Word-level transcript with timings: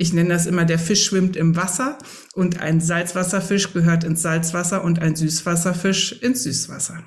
Ich 0.00 0.14
nenne 0.14 0.30
das 0.30 0.46
immer, 0.46 0.64
der 0.64 0.78
Fisch 0.78 1.04
schwimmt 1.04 1.36
im 1.36 1.56
Wasser 1.56 1.98
und 2.32 2.58
ein 2.58 2.80
Salzwasserfisch 2.80 3.74
gehört 3.74 4.02
ins 4.02 4.22
Salzwasser 4.22 4.82
und 4.82 4.98
ein 4.98 5.14
Süßwasserfisch 5.14 6.22
ins 6.22 6.44
Süßwasser. 6.44 7.04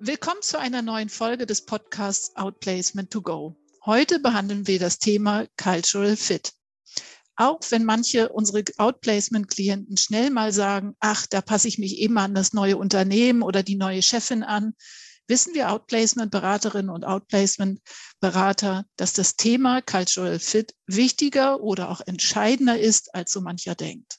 Willkommen 0.00 0.42
zu 0.42 0.58
einer 0.58 0.82
neuen 0.82 1.08
Folge 1.08 1.46
des 1.46 1.64
Podcasts 1.64 2.34
Outplacement 2.34 3.08
to 3.12 3.22
Go. 3.22 3.54
Heute 3.86 4.18
behandeln 4.18 4.66
wir 4.66 4.80
das 4.80 4.98
Thema 4.98 5.46
Cultural 5.56 6.16
Fit. 6.16 6.54
Auch 7.36 7.60
wenn 7.70 7.84
manche 7.84 8.28
unsere 8.28 8.62
Outplacement-Klienten 8.76 9.96
schnell 9.96 10.30
mal 10.30 10.52
sagen, 10.52 10.94
ach, 11.00 11.26
da 11.26 11.40
passe 11.40 11.68
ich 11.68 11.78
mich 11.78 11.98
immer 12.00 12.22
an 12.22 12.34
das 12.34 12.52
neue 12.52 12.76
Unternehmen 12.76 13.42
oder 13.42 13.62
die 13.62 13.76
neue 13.76 14.02
Chefin 14.02 14.42
an, 14.42 14.74
wissen 15.28 15.54
wir 15.54 15.70
Outplacement-Beraterinnen 15.70 16.90
und 16.90 17.04
Outplacement-Berater, 17.04 18.84
dass 18.96 19.14
das 19.14 19.36
Thema 19.36 19.80
Cultural 19.80 20.38
Fit 20.38 20.74
wichtiger 20.86 21.62
oder 21.62 21.90
auch 21.90 22.02
entscheidender 22.04 22.78
ist, 22.78 23.14
als 23.14 23.32
so 23.32 23.40
mancher 23.40 23.74
denkt. 23.74 24.18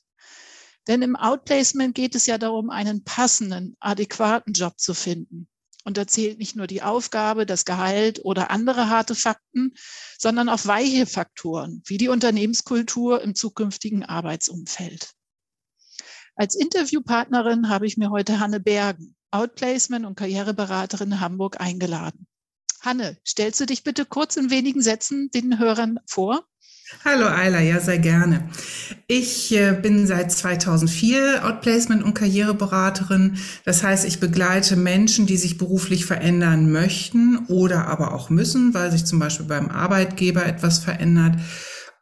Denn 0.88 1.02
im 1.02 1.16
Outplacement 1.16 1.96
geht 1.96 2.16
es 2.16 2.26
ja 2.26 2.38
darum, 2.38 2.70
einen 2.70 3.04
passenden, 3.04 3.78
adäquaten 3.80 4.54
Job 4.54 4.80
zu 4.80 4.94
finden. 4.94 5.48
Und 5.84 5.98
da 5.98 6.08
zählt 6.08 6.40
nicht 6.40 6.56
nur 6.56 6.68
die 6.68 6.82
Aufgabe, 6.82 7.46
das 7.46 7.66
Gehalt 7.66 8.24
oder 8.24 8.52
andere 8.52 8.90
harte 8.90 9.16
Fakten, 9.16 9.74
sondern 10.18 10.48
auch 10.48 10.66
weiche 10.66 11.06
Faktoren 11.06 11.82
wie 11.86 11.98
die 11.98 12.08
Unternehmenskultur 12.08 13.22
im 13.22 13.36
zukünftigen 13.36 14.04
Arbeitsumfeld. 14.04 15.12
Als 16.36 16.56
Interviewpartnerin 16.56 17.70
habe 17.70 17.86
ich 17.86 17.98
mir 17.98 18.10
heute 18.10 18.40
Hanne 18.40 18.60
Bergen, 18.60 19.16
Outplacement 19.32 20.06
und 20.06 20.16
Karriereberaterin 20.16 21.20
Hamburg, 21.20 21.60
eingeladen. 21.60 22.28
Hanne, 22.82 23.18
stellst 23.28 23.60
du 23.60 23.66
dich 23.66 23.84
bitte 23.84 24.06
kurz 24.06 24.36
in 24.36 24.50
wenigen 24.50 24.82
Sätzen 24.82 25.30
den 25.32 25.60
Hörern 25.60 26.00
vor? 26.06 26.46
Hallo 27.06 27.28
Ayla, 27.28 27.60
ja, 27.60 27.80
sehr 27.80 28.00
gerne. 28.00 28.50
Ich 29.08 29.54
äh, 29.54 29.74
bin 29.74 30.08
seit 30.08 30.32
2004 30.32 31.46
Outplacement 31.46 32.04
und 32.04 32.14
Karriereberaterin. 32.14 33.38
Das 33.66 33.84
heißt, 33.84 34.06
ich 34.06 34.20
begleite 34.20 34.76
Menschen, 34.76 35.26
die 35.26 35.38
sich 35.38 35.58
beruflich 35.58 36.06
verändern 36.06 36.72
möchten 36.72 37.46
oder 37.48 37.88
aber 37.88 38.14
auch 38.14 38.30
müssen, 38.30 38.74
weil 38.74 38.92
sich 38.92 39.06
zum 39.06 39.20
Beispiel 39.20 39.46
beim 39.46 39.70
Arbeitgeber 39.70 40.46
etwas 40.46 40.80
verändert 40.80 41.36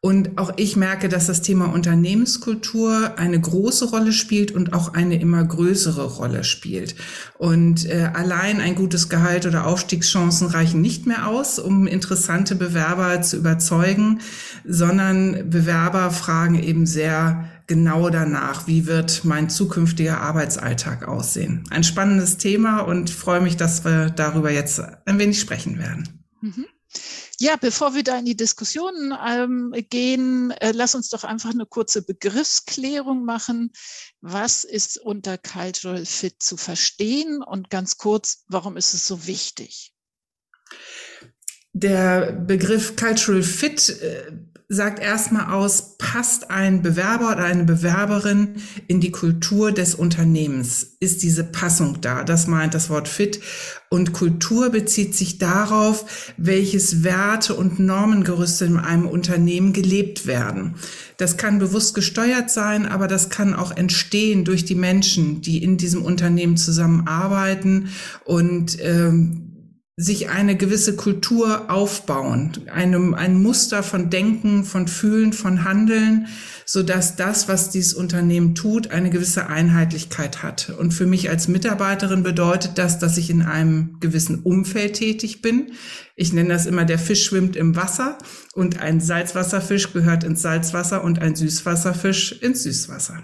und 0.04 0.40
auch 0.40 0.54
ich 0.58 0.76
merke, 0.76 1.10
dass 1.10 1.28
das 1.28 1.44
Thema 1.44 1.66
Unternehmenskultur 1.72 3.20
eine 3.20 3.40
große 3.40 3.86
Rolle 3.86 4.14
spielt 4.14 4.52
und 4.52 4.74
auch 4.74 4.96
eine 4.96 5.22
immer 5.22 5.44
größere 5.44 6.04
Rolle 6.04 6.44
spielt. 6.44 6.96
Und 7.38 7.86
äh, 7.86 8.10
allein 8.12 8.62
ein 8.62 8.74
gutes 8.74 9.10
Gehalt 9.10 9.46
oder 9.46 9.68
Aufstiegschancen 9.68 10.48
reichen 10.48 10.82
nicht 10.82 11.06
mehr 11.06 11.28
aus, 11.28 11.60
um 11.60 11.86
interessante 11.86 12.56
Bewerber 12.56 13.22
zu 13.22 13.38
überzeugen, 13.38 14.22
sondern 14.66 15.52
Bewerber 15.52 16.10
fragen 16.10 16.56
eben 16.56 16.88
sehr 16.88 17.48
genau 17.68 18.10
danach, 18.10 18.66
wie 18.66 18.88
wird 18.88 19.24
mein 19.24 19.52
zukünftiger 19.52 20.20
Arbeitsalltag 20.20 21.08
aussehen. 21.08 21.64
Ein 21.70 21.84
spannendes 21.84 22.38
Thema 22.38 22.80
und 22.80 23.12
freue 23.12 23.42
mich, 23.42 23.56
dass 23.56 23.86
wir 23.86 24.10
darüber 24.10 24.50
jetzt 24.50 24.82
ein 25.06 25.20
wenig 25.20 25.40
sprechen 25.40 25.78
werden. 25.78 26.10
Mhm. 26.42 26.66
Ja, 27.42 27.56
bevor 27.56 27.96
wir 27.96 28.04
da 28.04 28.20
in 28.20 28.26
die 28.26 28.38
Diskussion 28.38 29.18
ähm, 29.28 29.74
gehen, 29.90 30.52
äh, 30.52 30.74
lass 30.74 30.94
uns 30.94 31.10
doch 31.10 31.24
einfach 31.24 31.50
eine 31.50 31.66
kurze 31.66 32.04
Begriffsklärung 32.04 33.26
machen. 33.26 33.72
Was 34.22 34.64
ist 34.64 35.00
unter 35.00 35.40
Cultural 35.40 36.06
Fit 36.06 36.36
zu 36.38 36.56
verstehen? 36.56 37.42
Und 37.42 37.72
ganz 37.72 37.98
kurz, 37.98 38.44
warum 38.48 38.78
ist 38.78 38.94
es 38.94 39.08
so 39.08 39.26
wichtig? 39.26 39.92
Der 41.74 42.32
Begriff 42.32 42.96
Cultural 42.96 43.42
Fit 43.42 43.90
äh, 43.90 44.32
sagt 44.74 45.00
erstmal 45.00 45.52
aus, 45.54 45.98
passt 45.98 46.50
ein 46.50 46.82
Bewerber 46.82 47.34
oder 47.34 47.44
eine 47.44 47.66
Bewerberin 47.66 48.56
in 48.88 49.02
die 49.02 49.12
Kultur 49.12 49.74
des 49.74 49.96
Unternehmens? 49.96 50.96
Ist 51.02 51.24
diese 51.24 51.44
Passung 51.44 52.00
da? 52.00 52.24
Das 52.24 52.48
meint 52.48 52.74
das 52.74 52.90
Wort 52.90 53.10
fit. 53.10 53.42
Und 53.90 54.14
Kultur 54.14 54.70
bezieht 54.70 55.14
sich 55.14 55.40
darauf, 55.40 56.34
welches 56.38 57.04
Werte- 57.04 57.56
und 57.56 57.80
Normengerüste 57.80 58.64
in 58.64 58.78
einem 58.78 59.08
Unternehmen 59.08 59.74
gelebt 59.74 60.26
werden. 60.26 60.76
Das 61.18 61.36
kann 61.36 61.60
bewusst 61.60 61.94
gesteuert 61.94 62.50
sein, 62.50 62.86
aber 62.86 63.10
das 63.10 63.30
kann 63.30 63.54
auch 63.54 63.76
entstehen 63.76 64.46
durch 64.46 64.64
die 64.64 64.76
Menschen, 64.76 65.42
die 65.42 65.62
in 65.62 65.76
diesem 65.76 66.02
Unternehmen 66.02 66.56
zusammenarbeiten 66.56 67.90
und 68.24 68.78
ähm, 68.82 69.51
sich 69.98 70.30
eine 70.30 70.56
gewisse 70.56 70.96
Kultur 70.96 71.70
aufbauen, 71.70 72.52
einem, 72.74 73.14
ein 73.14 73.42
Muster 73.42 73.84
von 73.84 74.10
Denken, 74.10 74.64
von 74.64 74.88
Fühlen, 74.88 75.34
von 75.34 75.64
Handeln, 75.66 76.28
so 76.66 76.82
dass 76.82 77.18
das, 77.18 77.48
was 77.48 77.70
dieses 77.70 77.94
Unternehmen 77.94 78.56
tut, 78.56 78.92
eine 78.92 79.10
gewisse 79.10 79.48
Einheitlichkeit 79.48 80.44
hat. 80.44 80.70
Und 80.80 80.94
für 80.94 81.06
mich 81.06 81.30
als 81.30 81.48
Mitarbeiterin 81.48 82.24
bedeutet 82.24 82.78
das, 82.78 83.00
dass 83.00 83.18
ich 83.18 83.30
in 83.30 83.42
einem 83.42 84.00
gewissen 84.00 84.40
Umfeld 84.40 84.94
tätig 84.94 85.42
bin. 85.42 85.74
Ich 86.16 86.32
nenne 86.32 86.50
das 86.50 86.66
immer, 86.66 86.86
der 86.86 87.00
Fisch 87.00 87.26
schwimmt 87.26 87.56
im 87.56 87.76
Wasser 87.76 88.18
und 88.54 88.80
ein 88.80 89.02
Salzwasserfisch 89.02 89.92
gehört 89.92 90.24
ins 90.24 90.42
Salzwasser 90.42 91.04
und 91.04 91.20
ein 91.20 91.36
Süßwasserfisch 91.36 92.32
ins 92.42 92.64
Süßwasser. 92.64 93.22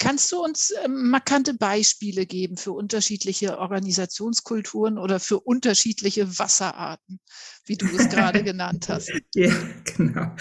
Kannst 0.00 0.32
du 0.32 0.42
uns 0.42 0.72
ähm, 0.84 1.10
markante 1.10 1.54
Beispiele 1.54 2.26
geben 2.26 2.56
für 2.56 2.72
unterschiedliche 2.72 3.58
Organisationskulturen 3.58 4.98
oder 4.98 5.20
für 5.20 5.38
unterschiedliche 5.38 6.38
Wasserarten, 6.38 7.20
wie 7.64 7.76
du 7.76 7.86
es 7.86 8.08
gerade 8.08 8.42
genannt 8.44 8.88
hast? 8.88 9.12
Ja, 9.34 9.52
genau. 9.96 10.32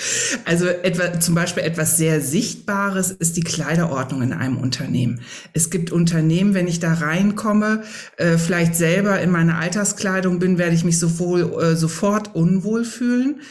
Also 0.46 0.66
etwa, 0.68 1.20
zum 1.20 1.36
Beispiel 1.36 1.64
etwas 1.64 1.98
sehr 1.98 2.20
Sichtbares 2.20 3.12
ist 3.12 3.38
die 3.38 3.44
Kleiderordnung 3.44 4.24
in 4.24 4.34
einem 4.34 4.58
Unternehmen. 4.58 5.22
Es 5.54 5.70
gibt 5.70 5.92
Unternehmen, 5.92 6.56
wenn 6.56 6.68
ich 6.68 6.80
da 6.80 6.94
reinkomme, 6.94 7.84
äh, 8.18 8.40
vielleicht 8.40 8.76
selber 8.76 9.22
in 9.22 9.30
meiner 9.30 9.60
Alterskleidung 9.60 10.40
bin, 10.40 10.58
werde 10.58 10.76
ich 10.76 10.84
mich 10.84 10.98
sowohl, 10.98 11.62
äh, 11.62 11.76
sofort 11.76 12.34
unwohl 12.34 12.86
fühlen, 12.86 13.42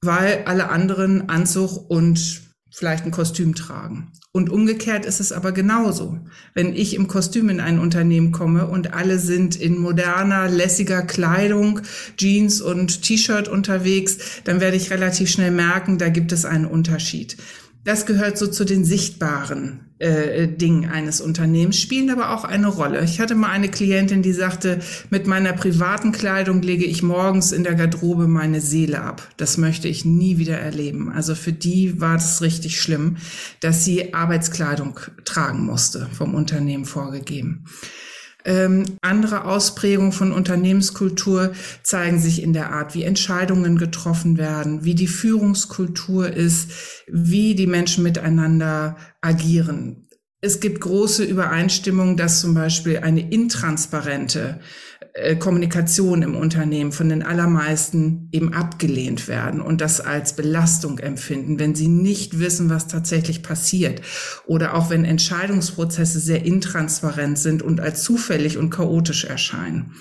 weil 0.00 0.44
alle 0.46 0.70
anderen 0.70 1.28
Anzug 1.28 1.90
und 1.90 2.49
vielleicht 2.70 3.04
ein 3.04 3.10
Kostüm 3.10 3.54
tragen. 3.54 4.12
Und 4.32 4.48
umgekehrt 4.48 5.04
ist 5.04 5.20
es 5.20 5.32
aber 5.32 5.52
genauso. 5.52 6.18
Wenn 6.54 6.74
ich 6.74 6.94
im 6.94 7.08
Kostüm 7.08 7.48
in 7.48 7.60
ein 7.60 7.78
Unternehmen 7.78 8.32
komme 8.32 8.66
und 8.68 8.94
alle 8.94 9.18
sind 9.18 9.56
in 9.56 9.78
moderner, 9.78 10.48
lässiger 10.48 11.02
Kleidung, 11.02 11.80
Jeans 12.16 12.60
und 12.60 13.02
T-Shirt 13.02 13.48
unterwegs, 13.48 14.18
dann 14.44 14.60
werde 14.60 14.76
ich 14.76 14.90
relativ 14.90 15.30
schnell 15.30 15.50
merken, 15.50 15.98
da 15.98 16.08
gibt 16.08 16.32
es 16.32 16.44
einen 16.44 16.66
Unterschied. 16.66 17.36
Das 17.84 18.06
gehört 18.06 18.38
so 18.38 18.46
zu 18.46 18.64
den 18.64 18.84
sichtbaren 18.84 19.89
äh, 20.00 20.48
Dingen 20.48 20.90
eines 20.90 21.20
Unternehmens, 21.20 21.78
spielen 21.78 22.10
aber 22.10 22.30
auch 22.30 22.44
eine 22.44 22.68
Rolle. 22.68 23.04
Ich 23.04 23.20
hatte 23.20 23.34
mal 23.34 23.50
eine 23.50 23.68
Klientin, 23.68 24.22
die 24.22 24.32
sagte, 24.32 24.80
mit 25.10 25.26
meiner 25.26 25.52
privaten 25.52 26.10
Kleidung 26.10 26.62
lege 26.62 26.84
ich 26.84 27.02
morgens 27.02 27.52
in 27.52 27.64
der 27.64 27.74
Garderobe 27.74 28.26
meine 28.26 28.60
Seele 28.60 29.02
ab. 29.02 29.28
Das 29.36 29.58
möchte 29.58 29.88
ich 29.88 30.04
nie 30.04 30.38
wieder 30.38 30.58
erleben. 30.58 31.12
Also 31.12 31.34
für 31.34 31.52
die 31.52 32.00
war 32.00 32.16
es 32.16 32.40
richtig 32.40 32.80
schlimm, 32.80 33.18
dass 33.60 33.84
sie 33.84 34.14
Arbeitskleidung 34.14 34.98
tragen 35.24 35.64
musste, 35.64 36.08
vom 36.12 36.34
Unternehmen 36.34 36.86
vorgegeben. 36.86 37.66
Ähm, 38.44 38.84
andere 39.02 39.44
Ausprägungen 39.44 40.12
von 40.12 40.32
Unternehmenskultur 40.32 41.52
zeigen 41.82 42.18
sich 42.18 42.42
in 42.42 42.52
der 42.52 42.72
Art, 42.72 42.94
wie 42.94 43.04
Entscheidungen 43.04 43.76
getroffen 43.76 44.38
werden, 44.38 44.84
wie 44.84 44.94
die 44.94 45.06
Führungskultur 45.06 46.30
ist, 46.30 46.70
wie 47.06 47.54
die 47.54 47.66
Menschen 47.66 48.02
miteinander 48.02 48.96
agieren. 49.20 50.08
Es 50.42 50.60
gibt 50.60 50.80
große 50.80 51.24
Übereinstimmung, 51.24 52.16
dass 52.16 52.40
zum 52.40 52.54
Beispiel 52.54 52.98
eine 52.98 53.30
intransparente 53.30 54.60
Kommunikation 55.38 56.22
im 56.22 56.36
Unternehmen 56.36 56.92
von 56.92 57.08
den 57.08 57.22
allermeisten 57.22 58.28
eben 58.32 58.52
abgelehnt 58.52 59.28
werden 59.28 59.60
und 59.60 59.80
das 59.80 60.00
als 60.00 60.36
Belastung 60.36 60.98
empfinden, 60.98 61.58
wenn 61.58 61.74
sie 61.74 61.88
nicht 61.88 62.38
wissen, 62.38 62.70
was 62.70 62.86
tatsächlich 62.86 63.42
passiert. 63.42 64.02
Oder 64.46 64.74
auch 64.74 64.90
wenn 64.90 65.04
Entscheidungsprozesse 65.04 66.20
sehr 66.20 66.44
intransparent 66.44 67.38
sind 67.38 67.62
und 67.62 67.80
als 67.80 68.02
zufällig 68.02 68.56
und 68.56 68.70
chaotisch 68.70 69.24
erscheinen. 69.24 69.94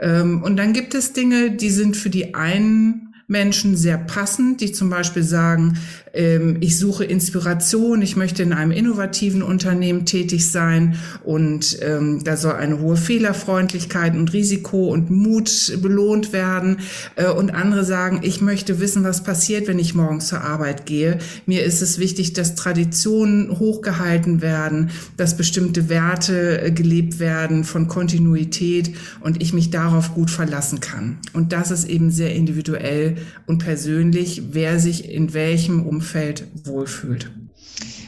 Ähm, 0.00 0.42
und 0.42 0.56
dann 0.56 0.72
gibt 0.72 0.94
es 0.94 1.12
Dinge, 1.12 1.50
die 1.50 1.70
sind 1.70 1.96
für 1.96 2.10
die 2.10 2.34
einen 2.34 3.14
Menschen 3.26 3.76
sehr 3.76 3.98
passend, 3.98 4.62
die 4.62 4.72
zum 4.72 4.88
Beispiel 4.88 5.22
sagen, 5.22 5.78
ich 6.18 6.78
suche 6.78 7.04
Inspiration, 7.04 8.02
ich 8.02 8.16
möchte 8.16 8.42
in 8.42 8.52
einem 8.52 8.72
innovativen 8.72 9.40
Unternehmen 9.40 10.04
tätig 10.04 10.50
sein 10.50 10.96
und 11.22 11.78
ähm, 11.80 12.24
da 12.24 12.36
soll 12.36 12.54
eine 12.54 12.80
hohe 12.80 12.96
Fehlerfreundlichkeit 12.96 14.16
und 14.16 14.32
Risiko 14.32 14.88
und 14.88 15.10
Mut 15.10 15.78
belohnt 15.80 16.32
werden. 16.32 16.78
Äh, 17.14 17.28
und 17.30 17.50
andere 17.50 17.84
sagen, 17.84 18.20
ich 18.22 18.40
möchte 18.40 18.80
wissen, 18.80 19.04
was 19.04 19.22
passiert, 19.22 19.68
wenn 19.68 19.78
ich 19.78 19.94
morgens 19.94 20.26
zur 20.26 20.40
Arbeit 20.40 20.86
gehe. 20.86 21.18
Mir 21.46 21.62
ist 21.62 21.82
es 21.82 22.00
wichtig, 22.00 22.32
dass 22.32 22.56
Traditionen 22.56 23.56
hochgehalten 23.56 24.42
werden, 24.42 24.90
dass 25.16 25.36
bestimmte 25.36 25.88
Werte 25.88 26.62
äh, 26.62 26.70
gelebt 26.72 27.20
werden 27.20 27.62
von 27.62 27.86
Kontinuität 27.86 28.90
und 29.20 29.40
ich 29.40 29.52
mich 29.52 29.70
darauf 29.70 30.14
gut 30.14 30.32
verlassen 30.32 30.80
kann. 30.80 31.18
Und 31.32 31.52
das 31.52 31.70
ist 31.70 31.88
eben 31.88 32.10
sehr 32.10 32.34
individuell 32.34 33.18
und 33.46 33.58
persönlich, 33.58 34.42
wer 34.50 34.80
sich 34.80 35.08
in 35.08 35.32
welchem 35.32 35.86
Umfeld 35.86 36.07
wohlfühlt. 36.14 37.30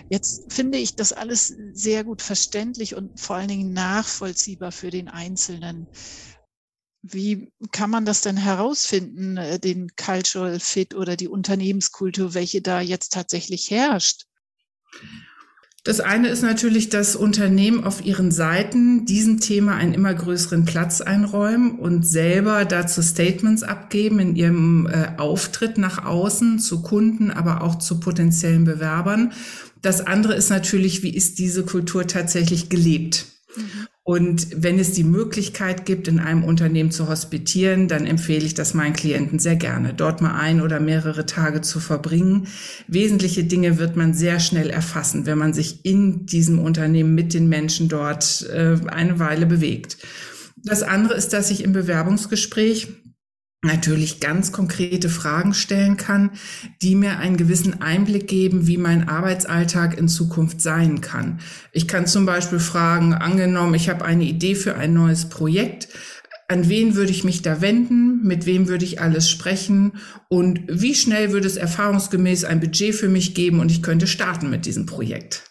Jetzt 0.09 0.53
finde 0.53 0.79
ich 0.79 0.97
das 0.97 1.13
alles 1.13 1.55
sehr 1.73 2.05
gut 2.05 2.23
verständlich 2.23 2.95
und 2.95 3.19
vor 3.19 3.37
allen 3.37 3.49
Dingen 3.49 3.73
nachvollziehbar 3.73 4.73
für 4.73 4.91
den 4.91 5.09
Einzelnen. 5.09 5.89
Wie 7.03 7.53
kann 7.73 7.91
man 7.91 8.05
das 8.05 8.21
denn 8.21 8.37
herausfinden, 8.37 9.37
äh, 9.37 9.59
den 9.59 9.89
Cultural 9.97 10.61
Fit 10.61 10.95
oder 10.95 11.17
die 11.17 11.29
Unternehmenskultur, 11.29 12.35
welche 12.35 12.61
da 12.61 12.81
jetzt 12.81 13.13
tatsächlich 13.13 13.71
herrscht? 13.71 14.27
Das 15.83 16.01
eine 16.01 16.29
ist 16.29 16.43
natürlich, 16.43 16.91
dass 16.91 17.17
Unternehmen 17.17 17.85
auf 17.85 18.05
ihren 18.05 18.31
Seiten 18.31 19.07
diesem 19.07 19.41
Thema 19.41 19.77
einen 19.77 19.95
immer 19.95 20.13
größeren 20.13 20.67
Platz 20.67 21.01
einräumen 21.01 21.79
und 21.79 22.07
selber 22.07 22.67
dazu 22.67 23.01
Statements 23.01 23.63
abgeben 23.63 24.19
in 24.19 24.37
ihrem 24.37 24.87
äh, 24.87 25.13
Auftritt 25.17 25.79
nach 25.79 26.05
außen 26.05 26.59
zu 26.59 26.83
Kunden, 26.83 27.31
aber 27.31 27.63
auch 27.63 27.77
zu 27.77 27.99
potenziellen 27.99 28.65
Bewerbern. 28.65 29.33
Das 29.81 30.07
andere 30.07 30.35
ist 30.35 30.51
natürlich, 30.51 31.03
wie 31.03 31.15
ist 31.15 31.39
diese 31.39 31.65
Kultur 31.65 32.07
tatsächlich 32.07 32.69
gelebt? 32.69 33.25
Mhm. 33.57 33.87
Und 34.03 34.49
wenn 34.57 34.79
es 34.79 34.93
die 34.93 35.05
Möglichkeit 35.05 35.85
gibt, 35.85 36.09
in 36.09 36.21
einem 36.21 36.43
Unternehmen 36.43 36.91
zu 36.91 37.09
hospitieren, 37.09 37.87
dann 37.87 38.07
empfehle 38.07 38.47
ich 38.47 38.55
das 38.55 38.73
meinen 38.73 38.95
Klienten 38.95 39.39
sehr 39.39 39.57
gerne, 39.57 39.93
dort 39.93 40.23
mal 40.23 40.39
ein 40.39 40.63
oder 40.63 40.81
mehrere 40.81 41.27
Tage 41.27 41.61
zu 41.61 41.81
verbringen. 41.81 42.49
Wesentliche 42.89 43.45
Dinge 43.45 43.79
wird 43.79 43.97
man 43.97 44.15
sehr 44.15 44.41
schnell 44.41 44.71
erfassen, 44.71 45.27
wenn 45.27 45.39
man 45.39 45.53
sich 45.53 45.85
in 45.85 46.25
diesem 46.25 46.59
Unternehmen 46.59 47.15
mit 47.15 47.35
den 47.35 47.49
Menschen 47.49 47.89
dort 47.89 48.49
äh, 48.51 48.79
eine 48.89 49.19
Weile 49.19 49.45
bewegt. 49.45 49.99
Das 50.57 50.83
andere 50.83 51.15
ist, 51.15 51.33
dass 51.35 51.51
ich 51.51 51.63
im 51.63 51.73
Bewerbungsgespräch 51.73 52.89
natürlich 53.63 54.21
ganz 54.21 54.53
konkrete 54.53 55.11
Fragen 55.11 55.53
stellen 55.53 55.97
kann, 55.97 56.31
die 56.81 56.95
mir 56.95 57.19
einen 57.19 57.37
gewissen 57.37 57.83
Einblick 57.83 58.27
geben, 58.27 58.67
wie 58.67 58.79
mein 58.79 59.09
Arbeitsalltag 59.09 59.99
in 59.99 60.09
Zukunft 60.09 60.63
sein 60.63 61.01
kann. 61.01 61.41
Ich 61.73 61.87
kann 61.87 62.07
zum 62.07 62.25
Beispiel 62.25 62.59
fragen, 62.59 63.13
angenommen, 63.13 63.75
ich 63.75 63.91
habe 63.91 64.05
eine 64.05 64.25
Idee 64.25 64.55
für 64.55 64.77
ein 64.77 64.95
neues 64.95 65.29
Projekt, 65.29 65.89
an 66.49 66.69
wen 66.69 66.97
würde 66.97 67.13
ich 67.13 67.23
mich 67.23 67.43
da 67.43 67.61
wenden, 67.61 68.27
mit 68.27 68.45
wem 68.45 68.67
würde 68.67 68.85
ich 68.85 69.01
alles 69.01 69.31
sprechen 69.31 69.93
und 70.29 70.63
wie 70.69 70.97
schnell 70.97 71.31
würde 71.31 71.47
es 71.47 71.57
erfahrungsgemäß 71.57 72.45
ein 72.45 72.59
Budget 72.59 72.95
für 72.95 73.09
mich 73.09 73.35
geben 73.35 73.61
und 73.61 73.71
ich 73.71 73.83
könnte 73.83 74.09
starten 74.09 74.51
mit 74.51 74.67
diesem 74.67 74.85
Projekt. 74.85 75.45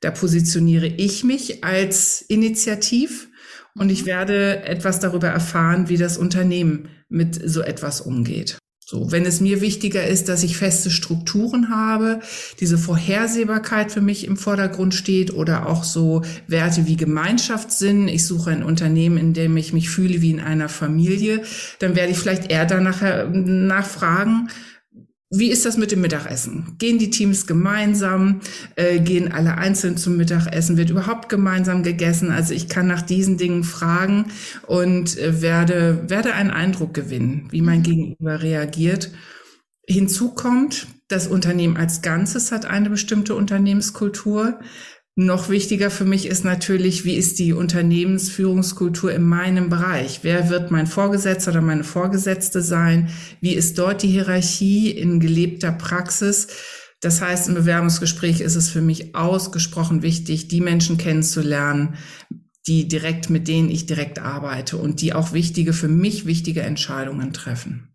Da 0.00 0.10
positioniere 0.10 0.86
ich 0.86 1.24
mich 1.24 1.62
als 1.62 2.22
Initiativ 2.22 3.28
und 3.76 3.90
ich 3.90 4.06
werde 4.06 4.64
etwas 4.64 5.00
darüber 5.00 5.28
erfahren, 5.28 5.88
wie 5.88 5.96
das 5.96 6.18
Unternehmen 6.18 6.88
mit 7.08 7.40
so 7.44 7.62
etwas 7.62 8.00
umgeht. 8.00 8.58
So, 8.90 9.12
wenn 9.12 9.24
es 9.24 9.40
mir 9.40 9.60
wichtiger 9.60 10.04
ist, 10.04 10.28
dass 10.28 10.42
ich 10.42 10.56
feste 10.56 10.90
Strukturen 10.90 11.68
habe, 11.70 12.18
diese 12.58 12.76
Vorhersehbarkeit 12.76 13.92
für 13.92 14.00
mich 14.00 14.26
im 14.26 14.36
Vordergrund 14.36 14.94
steht 14.94 15.32
oder 15.32 15.68
auch 15.68 15.84
so 15.84 16.22
Werte 16.48 16.88
wie 16.88 16.96
Gemeinschaftssinn, 16.96 18.08
ich 18.08 18.26
suche 18.26 18.50
ein 18.50 18.64
Unternehmen, 18.64 19.16
in 19.16 19.32
dem 19.32 19.56
ich 19.56 19.72
mich 19.72 19.90
fühle 19.90 20.20
wie 20.22 20.32
in 20.32 20.40
einer 20.40 20.68
Familie, 20.68 21.44
dann 21.78 21.94
werde 21.94 22.10
ich 22.10 22.18
vielleicht 22.18 22.50
eher 22.50 22.66
danach 22.66 23.28
nachfragen, 23.32 24.48
wie 25.32 25.52
ist 25.52 25.64
das 25.64 25.76
mit 25.76 25.92
dem 25.92 26.00
Mittagessen? 26.00 26.74
Gehen 26.78 26.98
die 26.98 27.10
Teams 27.10 27.46
gemeinsam? 27.46 28.40
Äh, 28.74 28.98
gehen 28.98 29.30
alle 29.30 29.56
einzeln 29.56 29.96
zum 29.96 30.16
Mittagessen? 30.16 30.76
Wird 30.76 30.90
überhaupt 30.90 31.28
gemeinsam 31.28 31.84
gegessen? 31.84 32.32
Also 32.32 32.52
ich 32.52 32.68
kann 32.68 32.88
nach 32.88 33.02
diesen 33.02 33.36
Dingen 33.36 33.62
fragen 33.62 34.26
und 34.66 35.16
äh, 35.18 35.40
werde, 35.40 36.02
werde 36.08 36.34
einen 36.34 36.50
Eindruck 36.50 36.94
gewinnen, 36.94 37.46
wie 37.52 37.62
mein 37.62 37.78
mhm. 37.78 37.84
Gegenüber 37.84 38.42
reagiert. 38.42 39.12
Hinzu 39.86 40.34
kommt, 40.34 40.88
das 41.06 41.28
Unternehmen 41.28 41.76
als 41.76 42.02
Ganzes 42.02 42.50
hat 42.50 42.66
eine 42.66 42.90
bestimmte 42.90 43.36
Unternehmenskultur. 43.36 44.58
Noch 45.16 45.48
wichtiger 45.48 45.90
für 45.90 46.04
mich 46.04 46.26
ist 46.26 46.44
natürlich, 46.44 47.04
wie 47.04 47.16
ist 47.16 47.38
die 47.38 47.52
Unternehmensführungskultur 47.52 49.12
in 49.12 49.22
meinem 49.22 49.68
Bereich? 49.68 50.20
Wer 50.22 50.48
wird 50.48 50.70
mein 50.70 50.86
Vorgesetzter 50.86 51.50
oder 51.50 51.60
meine 51.60 51.84
Vorgesetzte 51.84 52.62
sein? 52.62 53.10
Wie 53.40 53.54
ist 53.54 53.76
dort 53.78 54.02
die 54.02 54.08
Hierarchie 54.08 54.90
in 54.90 55.20
gelebter 55.20 55.72
Praxis? 55.72 56.46
Das 57.00 57.20
heißt, 57.20 57.48
im 57.48 57.54
Bewerbungsgespräch 57.54 58.40
ist 58.40 58.56
es 58.56 58.68
für 58.68 58.82
mich 58.82 59.14
ausgesprochen 59.14 60.02
wichtig, 60.02 60.48
die 60.48 60.60
Menschen 60.60 60.96
kennenzulernen, 60.96 61.96
die 62.66 62.88
direkt, 62.88 63.30
mit 63.30 63.48
denen 63.48 63.70
ich 63.70 63.86
direkt 63.86 64.18
arbeite 64.20 64.76
und 64.76 65.00
die 65.00 65.12
auch 65.12 65.32
wichtige, 65.32 65.72
für 65.72 65.88
mich 65.88 66.26
wichtige 66.26 66.62
Entscheidungen 66.62 67.32
treffen. 67.32 67.89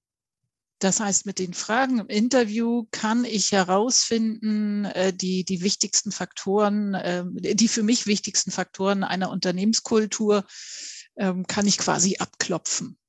Das 0.85 0.99
heißt, 0.99 1.25
mit 1.25 1.39
den 1.39 1.55
Fragen 1.55 1.97
im 1.97 2.07
Interview 2.09 2.85
kann 2.91 3.25
ich 3.25 3.51
herausfinden, 3.51 4.85
äh, 4.85 5.11
die, 5.11 5.43
die 5.43 5.63
wichtigsten 5.63 6.11
Faktoren, 6.11 6.95
ähm, 7.01 7.39
die 7.41 7.67
für 7.67 7.81
mich 7.81 8.05
wichtigsten 8.05 8.51
Faktoren 8.51 9.03
einer 9.03 9.31
Unternehmenskultur 9.31 10.45
ähm, 11.17 11.47
kann 11.47 11.65
ich 11.65 11.79
quasi 11.79 12.17
abklopfen. 12.19 12.99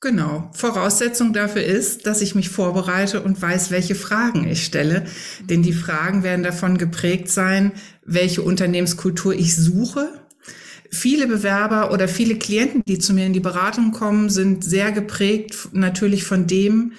Genau. 0.00 0.50
Voraussetzung 0.52 1.32
dafür 1.32 1.64
ist, 1.64 2.04
dass 2.06 2.20
ich 2.20 2.34
mich 2.34 2.50
vorbereite 2.50 3.22
und 3.22 3.40
weiß, 3.40 3.70
welche 3.70 3.94
Fragen 3.94 4.46
ich 4.46 4.62
stelle. 4.62 5.06
Denn 5.40 5.62
die 5.62 5.72
Fragen 5.72 6.22
werden 6.22 6.42
davon 6.42 6.76
geprägt 6.76 7.30
sein, 7.30 7.72
welche 8.04 8.42
Unternehmenskultur 8.42 9.32
ich 9.32 9.56
suche 9.56 10.19
viele 10.90 11.26
Bewerber 11.26 11.92
oder 11.92 12.08
viele 12.08 12.36
Klienten, 12.36 12.82
die 12.86 12.98
zu 12.98 13.14
mir 13.14 13.26
in 13.26 13.32
die 13.32 13.40
Beratung 13.40 13.92
kommen, 13.92 14.30
sind 14.30 14.64
sehr 14.64 14.92
geprägt 14.92 15.68
natürlich 15.72 16.24
von 16.24 16.46
dem, 16.46 16.92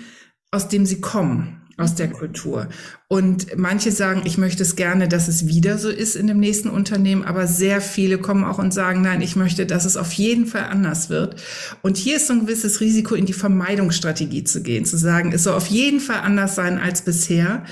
aus 0.52 0.68
dem 0.68 0.86
sie 0.86 1.02
kommen 1.02 1.62
aus 1.78 1.96
der 1.96 2.10
Kultur. 2.10 2.68
Und 3.08 3.58
manche 3.58 3.92
sagen, 3.92 4.22
ich 4.26 4.38
möchte 4.38 4.64
es 4.64 4.76
gerne, 4.76 5.08
dass 5.08 5.28
es 5.28 5.48
wieder 5.48 5.78
so 5.78 5.90
ist 5.90 6.16
in 6.16 6.28
dem 6.28 6.40
nächsten 6.40 6.70
Unternehmen, 6.70 7.24
aber 7.24 7.48
sehr 7.48 7.82
viele 7.82 8.20
kommen 8.20 8.44
auch 8.44 8.60
und 8.60 8.74
sagen, 8.74 9.02
nein, 9.02 9.22
ich 9.22 9.36
möchte, 9.36 9.66
dass 9.66 9.86
es 9.86 9.98
auf 9.98 10.14
jeden 10.14 10.46
Fall 10.46 10.66
anders 10.66 11.10
wird. 11.10 11.42
Und 11.82 11.98
hier 11.98 12.18
ist 12.18 12.28
so 12.28 12.34
ein 12.34 12.42
gewisses 12.42 12.80
Risiko, 12.82 13.16
in 13.16 13.26
die 13.26 13.34
Vermeidungsstrategie 13.34 14.44
zu 14.44 14.62
gehen, 14.62 14.86
zu 14.86 14.98
sagen, 14.98 15.32
es 15.34 15.44
soll 15.44 15.56
auf 15.56 15.68
jeden 15.68 16.00
Fall 16.00 16.22
anders 16.22 16.56
sein 16.56 16.78
als 16.78 17.02
bisher, 17.02 17.64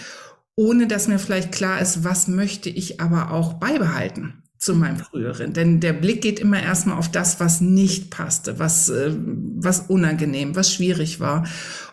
ohne 0.56 0.88
dass 0.88 1.08
mir 1.08 1.20
vielleicht 1.20 1.52
klar 1.52 1.80
ist, 1.80 2.04
was 2.04 2.28
möchte 2.28 2.70
ich 2.70 3.00
aber 3.00 3.32
auch 3.32 3.54
beibehalten 3.54 4.44
zu 4.60 4.76
meinem 4.76 4.98
früheren. 4.98 5.54
Denn 5.54 5.80
der 5.80 5.94
Blick 5.94 6.22
geht 6.22 6.40
immer 6.40 6.62
erstmal 6.62 6.98
auf 6.98 7.10
das, 7.10 7.40
was 7.40 7.62
nicht 7.62 8.10
passte, 8.10 8.60
was, 8.60 8.90
äh, 8.90 9.16
was 9.16 9.86
unangenehm, 9.88 10.56
was 10.56 10.74
schwierig 10.74 11.22
war. 11.22 11.48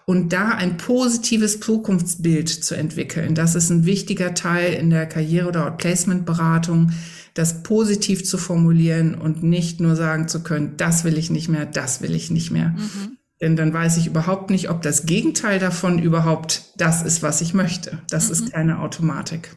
Und 0.05 0.33
da 0.33 0.49
ein 0.49 0.77
positives 0.77 1.61
Zukunftsbild 1.61 2.49
zu 2.49 2.75
entwickeln, 2.75 3.37
das 3.37 3.55
ist 3.55 3.71
ein 3.71 3.87
wichtiger 3.87 4.35
Teil 4.35 4.75
in 4.75 4.91
der 4.91 5.07
Karriere- 5.07 5.49
oder 5.49 5.67
Outplacement-Beratung, 5.67 6.91
das 7.35 7.63
positiv 7.63 8.25
zu 8.25 8.37
formulieren 8.37 9.15
und 9.15 9.45
nicht 9.45 9.81
nur 9.81 9.95
sagen 9.95 10.27
zu 10.27 10.43
können, 10.43 10.77
das 10.77 11.05
will 11.05 11.19
ich 11.19 11.31
nicht 11.31 11.49
mehr, 11.49 11.67
das 11.67 12.03
will 12.03 12.15
ich 12.15 12.31
nicht 12.31 12.51
mehr. 12.51 12.71
Mhm. 12.71 13.17
Denn 13.41 13.55
dann 13.55 13.73
weiß 13.73 13.99
ich 13.99 14.07
überhaupt 14.07 14.51
nicht, 14.51 14.71
ob 14.71 14.83
das 14.83 15.07
Gegenteil 15.07 15.59
davon 15.59 15.99
überhaupt 15.99 16.73
das 16.79 17.03
ist, 17.03 17.23
was 17.23 17.43
ich 17.43 17.55
möchte. 17.55 17.99
Das 18.11 18.27
mhm. 18.27 18.33
ist 18.33 18.53
keine 18.53 18.81
Automatik. 18.81 19.51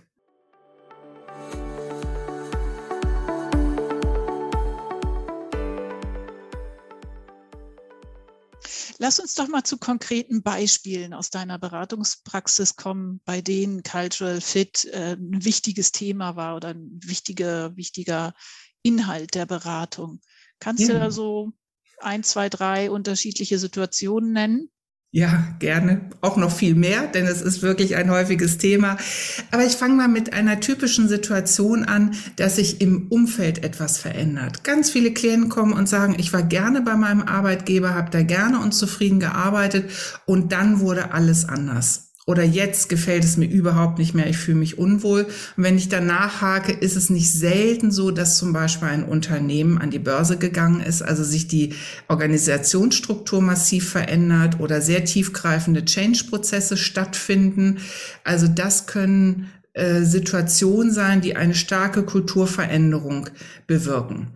Lass 9.01 9.17
uns 9.21 9.33
doch 9.33 9.47
mal 9.47 9.63
zu 9.63 9.77
konkreten 9.77 10.43
Beispielen 10.43 11.13
aus 11.13 11.29
deiner 11.29 11.57
Beratungspraxis 11.57 12.75
kommen, 12.75 13.21
bei 13.23 13.39
denen 13.39 13.81
Cultural 13.81 14.41
Fit 14.41 14.83
äh, 14.91 15.13
ein 15.13 15.45
wichtiges 15.45 15.93
Thema 15.93 16.35
war 16.35 16.57
oder 16.57 16.69
ein 16.69 16.99
wichtiger, 17.01 17.77
wichtiger 17.77 18.33
Inhalt 18.81 19.35
der 19.35 19.45
Beratung. 19.45 20.19
Kannst 20.59 20.83
ja. 20.83 20.93
du 20.93 20.99
da 20.99 21.11
so 21.11 21.53
ein, 21.99 22.23
zwei, 22.23 22.49
drei 22.49 22.91
unterschiedliche 22.91 23.57
Situationen 23.57 24.33
nennen? 24.33 24.69
Ja, 25.11 25.55
gerne. 25.57 26.01
Auch 26.21 26.37
noch 26.37 26.51
viel 26.51 26.75
mehr, 26.75 27.07
denn 27.07 27.25
es 27.25 27.41
ist 27.41 27.63
wirklich 27.63 27.95
ein 27.95 28.11
häufiges 28.11 28.59
Thema. 28.59 28.95
Aber 29.49 29.65
ich 29.65 29.73
fange 29.73 29.95
mal 29.95 30.07
mit 30.07 30.33
einer 30.33 30.59
typischen 30.59 31.07
Situation 31.07 31.83
an, 31.83 32.13
dass 32.35 32.57
sich 32.57 32.79
im 32.79 33.07
Umfeld 33.07 33.63
etwas 33.63 33.97
verändert. 33.97 34.63
Ganz 34.63 34.91
viele 34.91 35.11
Klienten 35.11 35.49
kommen 35.49 35.73
und 35.73 35.89
sagen, 35.89 36.15
ich 36.19 36.31
war 36.31 36.43
gerne 36.43 36.81
bei 36.81 36.95
meinem 36.95 37.23
Arbeitgeber, 37.23 37.95
habe 37.95 38.11
da 38.11 38.21
gerne 38.21 38.59
und 38.59 38.73
zufrieden 38.73 39.19
gearbeitet 39.19 39.89
und 40.27 40.51
dann 40.51 40.79
wurde 40.79 41.11
alles 41.11 41.49
anders. 41.49 42.08
Oder 42.29 42.43
jetzt 42.43 42.89
gefällt 42.89 43.23
es 43.23 43.37
mir 43.37 43.49
überhaupt 43.49 43.97
nicht 43.97 44.13
mehr, 44.13 44.27
ich 44.27 44.37
fühle 44.37 44.59
mich 44.59 44.77
unwohl. 44.77 45.23
Und 45.57 45.63
wenn 45.63 45.79
ich 45.79 45.89
danach 45.89 46.41
hake, 46.41 46.71
ist 46.71 46.95
es 46.95 47.09
nicht 47.09 47.31
selten 47.31 47.89
so, 47.89 48.11
dass 48.11 48.37
zum 48.37 48.53
Beispiel 48.53 48.87
ein 48.87 49.03
Unternehmen 49.03 49.79
an 49.79 49.89
die 49.89 49.97
Börse 49.97 50.37
gegangen 50.37 50.79
ist, 50.79 51.01
also 51.01 51.23
sich 51.23 51.47
die 51.47 51.73
Organisationsstruktur 52.07 53.41
massiv 53.41 53.89
verändert 53.89 54.59
oder 54.59 54.79
sehr 54.79 55.05
tiefgreifende 55.05 55.85
Change-Prozesse 55.85 56.77
stattfinden. 56.77 57.79
Also 58.23 58.47
das 58.47 58.85
können 58.85 59.49
äh, 59.73 60.03
Situationen 60.03 60.91
sein, 60.91 61.21
die 61.21 61.35
eine 61.35 61.55
starke 61.55 62.03
Kulturveränderung 62.03 63.31
bewirken. 63.65 64.27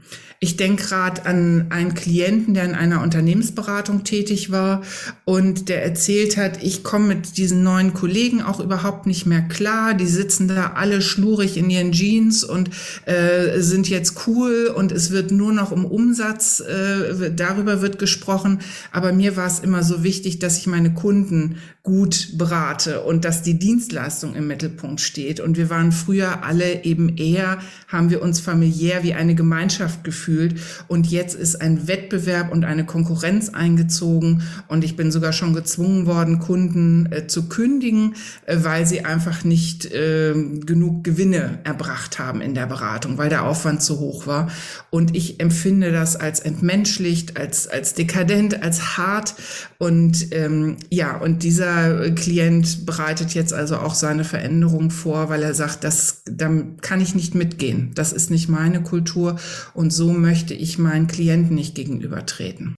Ich 0.43 0.57
denke 0.57 0.83
gerade 0.83 1.25
an 1.25 1.67
einen 1.69 1.93
Klienten, 1.93 2.53
der 2.53 2.65
in 2.65 2.75
einer 2.75 3.01
Unternehmensberatung 3.01 4.03
tätig 4.03 4.51
war 4.51 4.81
und 5.23 5.69
der 5.69 5.85
erzählt 5.85 6.35
hat, 6.35 6.61
ich 6.61 6.83
komme 6.83 7.07
mit 7.07 7.37
diesen 7.37 7.63
neuen 7.63 7.93
Kollegen 7.93 8.41
auch 8.41 8.59
überhaupt 8.59 9.05
nicht 9.05 9.25
mehr 9.25 9.43
klar. 9.43 9.93
Die 9.93 10.05
sitzen 10.05 10.49
da 10.49 10.73
alle 10.75 11.01
schlurig 11.01 11.55
in 11.55 11.69
ihren 11.69 11.93
Jeans 11.93 12.43
und 12.43 12.71
äh, 13.05 13.61
sind 13.61 13.87
jetzt 13.87 14.27
cool 14.27 14.69
und 14.75 14.91
es 14.91 15.11
wird 15.11 15.31
nur 15.31 15.53
noch 15.53 15.71
um 15.71 15.85
Umsatz, 15.85 16.59
äh, 16.59 17.31
darüber 17.33 17.81
wird 17.81 17.97
gesprochen. 17.97 18.59
Aber 18.91 19.13
mir 19.13 19.37
war 19.37 19.47
es 19.47 19.59
immer 19.59 19.81
so 19.81 20.03
wichtig, 20.03 20.39
dass 20.39 20.57
ich 20.57 20.67
meine 20.67 20.93
Kunden 20.93 21.55
gut 21.83 22.37
berate 22.37 23.01
und 23.01 23.25
dass 23.25 23.43
die 23.43 23.59
Dienstleistung 23.59 24.35
im 24.35 24.47
Mittelpunkt 24.47 25.01
steht. 25.01 25.41
Und 25.41 25.57
wir 25.57 25.69
waren 25.69 25.91
früher 25.91 26.43
alle 26.43 26.85
eben 26.85 27.17
eher, 27.17 27.59
haben 27.89 28.09
wir 28.09 28.21
uns 28.21 28.39
familiär 28.39 29.03
wie 29.03 29.13
eine 29.13 29.35
Gemeinschaft 29.35 30.01
gefühlt. 30.33 30.59
Und 30.87 31.09
jetzt 31.09 31.35
ist 31.35 31.61
ein 31.61 31.87
Wettbewerb 31.87 32.51
und 32.51 32.65
eine 32.65 32.85
Konkurrenz 32.85 33.49
eingezogen. 33.49 34.43
Und 34.67 34.83
ich 34.83 34.95
bin 34.95 35.11
sogar 35.11 35.33
schon 35.33 35.53
gezwungen 35.53 36.05
worden, 36.05 36.39
Kunden 36.39 37.11
äh, 37.11 37.27
zu 37.27 37.47
kündigen, 37.47 38.15
äh, 38.45 38.57
weil 38.61 38.85
sie 38.85 39.05
einfach 39.05 39.43
nicht 39.43 39.85
äh, 39.85 40.33
genug 40.65 41.03
Gewinne 41.03 41.59
erbracht 41.63 42.19
haben 42.19 42.41
in 42.41 42.55
der 42.55 42.65
Beratung, 42.65 43.17
weil 43.17 43.29
der 43.29 43.45
Aufwand 43.45 43.81
zu 43.81 43.99
hoch 43.99 44.27
war. 44.27 44.49
Und 44.89 45.15
ich 45.15 45.39
empfinde 45.39 45.91
das 45.91 46.15
als 46.15 46.39
entmenschlicht, 46.39 47.37
als, 47.37 47.67
als 47.67 47.93
dekadent, 47.93 48.61
als 48.63 48.97
hart. 48.97 49.35
Und 49.77 50.33
ähm, 50.33 50.77
ja, 50.89 51.17
und 51.17 51.43
dieser 51.43 52.11
Klient 52.11 52.85
bereitet 52.85 53.33
jetzt 53.33 53.53
also 53.53 53.77
auch 53.77 53.95
seine 53.95 54.23
Veränderung 54.23 54.91
vor, 54.91 55.29
weil 55.29 55.43
er 55.43 55.53
sagt, 55.53 55.83
das, 55.83 56.21
da 56.25 56.49
kann 56.81 57.01
ich 57.01 57.15
nicht 57.15 57.35
mitgehen. 57.35 57.91
Das 57.95 58.13
ist 58.13 58.29
nicht 58.29 58.49
meine 58.49 58.81
Kultur 58.81 59.37
und 59.73 59.91
so 59.91 60.12
möchte 60.21 60.53
ich 60.53 60.77
meinen 60.77 61.07
Klienten 61.07 61.55
nicht 61.55 61.75
gegenübertreten. 61.75 62.75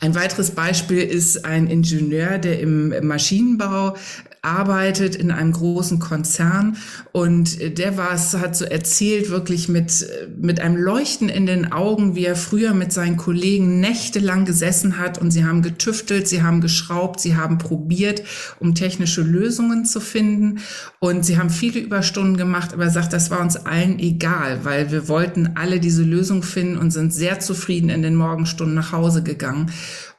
Ein 0.00 0.14
weiteres 0.14 0.50
Beispiel 0.50 1.00
ist 1.00 1.44
ein 1.44 1.66
Ingenieur, 1.68 2.38
der 2.38 2.60
im 2.60 3.06
Maschinenbau 3.06 3.96
arbeitet 4.44 5.16
in 5.16 5.30
einem 5.30 5.52
großen 5.52 5.98
Konzern 5.98 6.76
und 7.12 7.78
der 7.78 7.96
war 7.96 8.12
es, 8.12 8.34
hat 8.34 8.56
so 8.56 8.64
erzählt, 8.64 9.30
wirklich 9.30 9.68
mit, 9.68 10.06
mit 10.36 10.60
einem 10.60 10.76
Leuchten 10.76 11.28
in 11.28 11.46
den 11.46 11.72
Augen, 11.72 12.14
wie 12.14 12.26
er 12.26 12.36
früher 12.36 12.74
mit 12.74 12.92
seinen 12.92 13.16
Kollegen 13.16 13.80
nächtelang 13.80 14.44
gesessen 14.44 14.98
hat 14.98 15.18
und 15.18 15.30
sie 15.30 15.44
haben 15.44 15.62
getüftelt, 15.62 16.28
sie 16.28 16.42
haben 16.42 16.60
geschraubt, 16.60 17.20
sie 17.20 17.36
haben 17.36 17.58
probiert, 17.58 18.22
um 18.60 18.74
technische 18.74 19.22
Lösungen 19.22 19.84
zu 19.84 20.00
finden 20.00 20.60
und 20.98 21.24
sie 21.24 21.38
haben 21.38 21.50
viele 21.50 21.80
Überstunden 21.80 22.36
gemacht, 22.36 22.72
aber 22.72 22.84
er 22.84 22.90
sagt, 22.90 23.12
das 23.12 23.30
war 23.30 23.40
uns 23.40 23.56
allen 23.56 23.98
egal, 23.98 24.64
weil 24.64 24.90
wir 24.90 25.08
wollten 25.08 25.52
alle 25.56 25.80
diese 25.80 26.02
Lösung 26.02 26.42
finden 26.42 26.78
und 26.78 26.90
sind 26.90 27.12
sehr 27.12 27.40
zufrieden 27.40 27.88
in 27.88 28.02
den 28.02 28.16
Morgenstunden 28.16 28.74
nach 28.74 28.92
Hause 28.92 29.22
gegangen. 29.22 29.70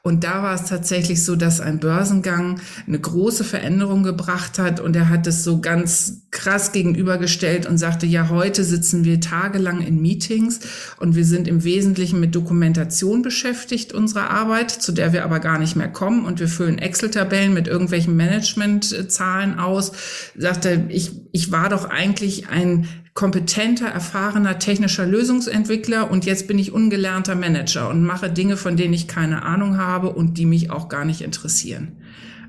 Und 0.06 0.22
da 0.22 0.40
war 0.44 0.54
es 0.54 0.66
tatsächlich 0.66 1.24
so, 1.24 1.34
dass 1.34 1.60
ein 1.60 1.80
Börsengang 1.80 2.60
eine 2.86 3.00
große 3.00 3.42
Veränderung 3.42 4.04
gebracht 4.04 4.56
hat 4.56 4.78
und 4.78 4.94
er 4.94 5.08
hat 5.08 5.26
es 5.26 5.42
so 5.42 5.60
ganz 5.60 6.28
krass 6.30 6.70
gegenübergestellt 6.70 7.66
und 7.66 7.76
sagte, 7.76 8.06
ja, 8.06 8.28
heute 8.28 8.62
sitzen 8.62 9.04
wir 9.04 9.20
tagelang 9.20 9.80
in 9.80 10.00
Meetings 10.00 10.60
und 11.00 11.16
wir 11.16 11.24
sind 11.24 11.48
im 11.48 11.64
Wesentlichen 11.64 12.20
mit 12.20 12.36
Dokumentation 12.36 13.22
beschäftigt 13.22 13.92
unserer 13.94 14.30
Arbeit, 14.30 14.70
zu 14.70 14.92
der 14.92 15.12
wir 15.12 15.24
aber 15.24 15.40
gar 15.40 15.58
nicht 15.58 15.74
mehr 15.74 15.88
kommen 15.88 16.24
und 16.24 16.38
wir 16.38 16.46
füllen 16.46 16.78
Excel-Tabellen 16.78 17.52
mit 17.52 17.66
irgendwelchen 17.66 18.14
Management-Zahlen 18.14 19.58
aus. 19.58 19.90
Sagte, 20.36 20.86
ich, 20.88 21.20
ich 21.32 21.50
war 21.50 21.68
doch 21.68 21.84
eigentlich 21.84 22.48
ein 22.48 22.86
kompetenter, 23.16 23.88
erfahrener 23.88 24.58
technischer 24.58 25.06
Lösungsentwickler 25.06 26.10
und 26.10 26.26
jetzt 26.26 26.46
bin 26.46 26.58
ich 26.58 26.70
ungelernter 26.70 27.34
Manager 27.34 27.88
und 27.88 28.04
mache 28.04 28.30
Dinge, 28.30 28.58
von 28.58 28.76
denen 28.76 28.92
ich 28.92 29.08
keine 29.08 29.42
Ahnung 29.42 29.78
habe 29.78 30.10
und 30.10 30.38
die 30.38 30.44
mich 30.44 30.70
auch 30.70 30.88
gar 30.88 31.06
nicht 31.06 31.22
interessieren. 31.22 32.02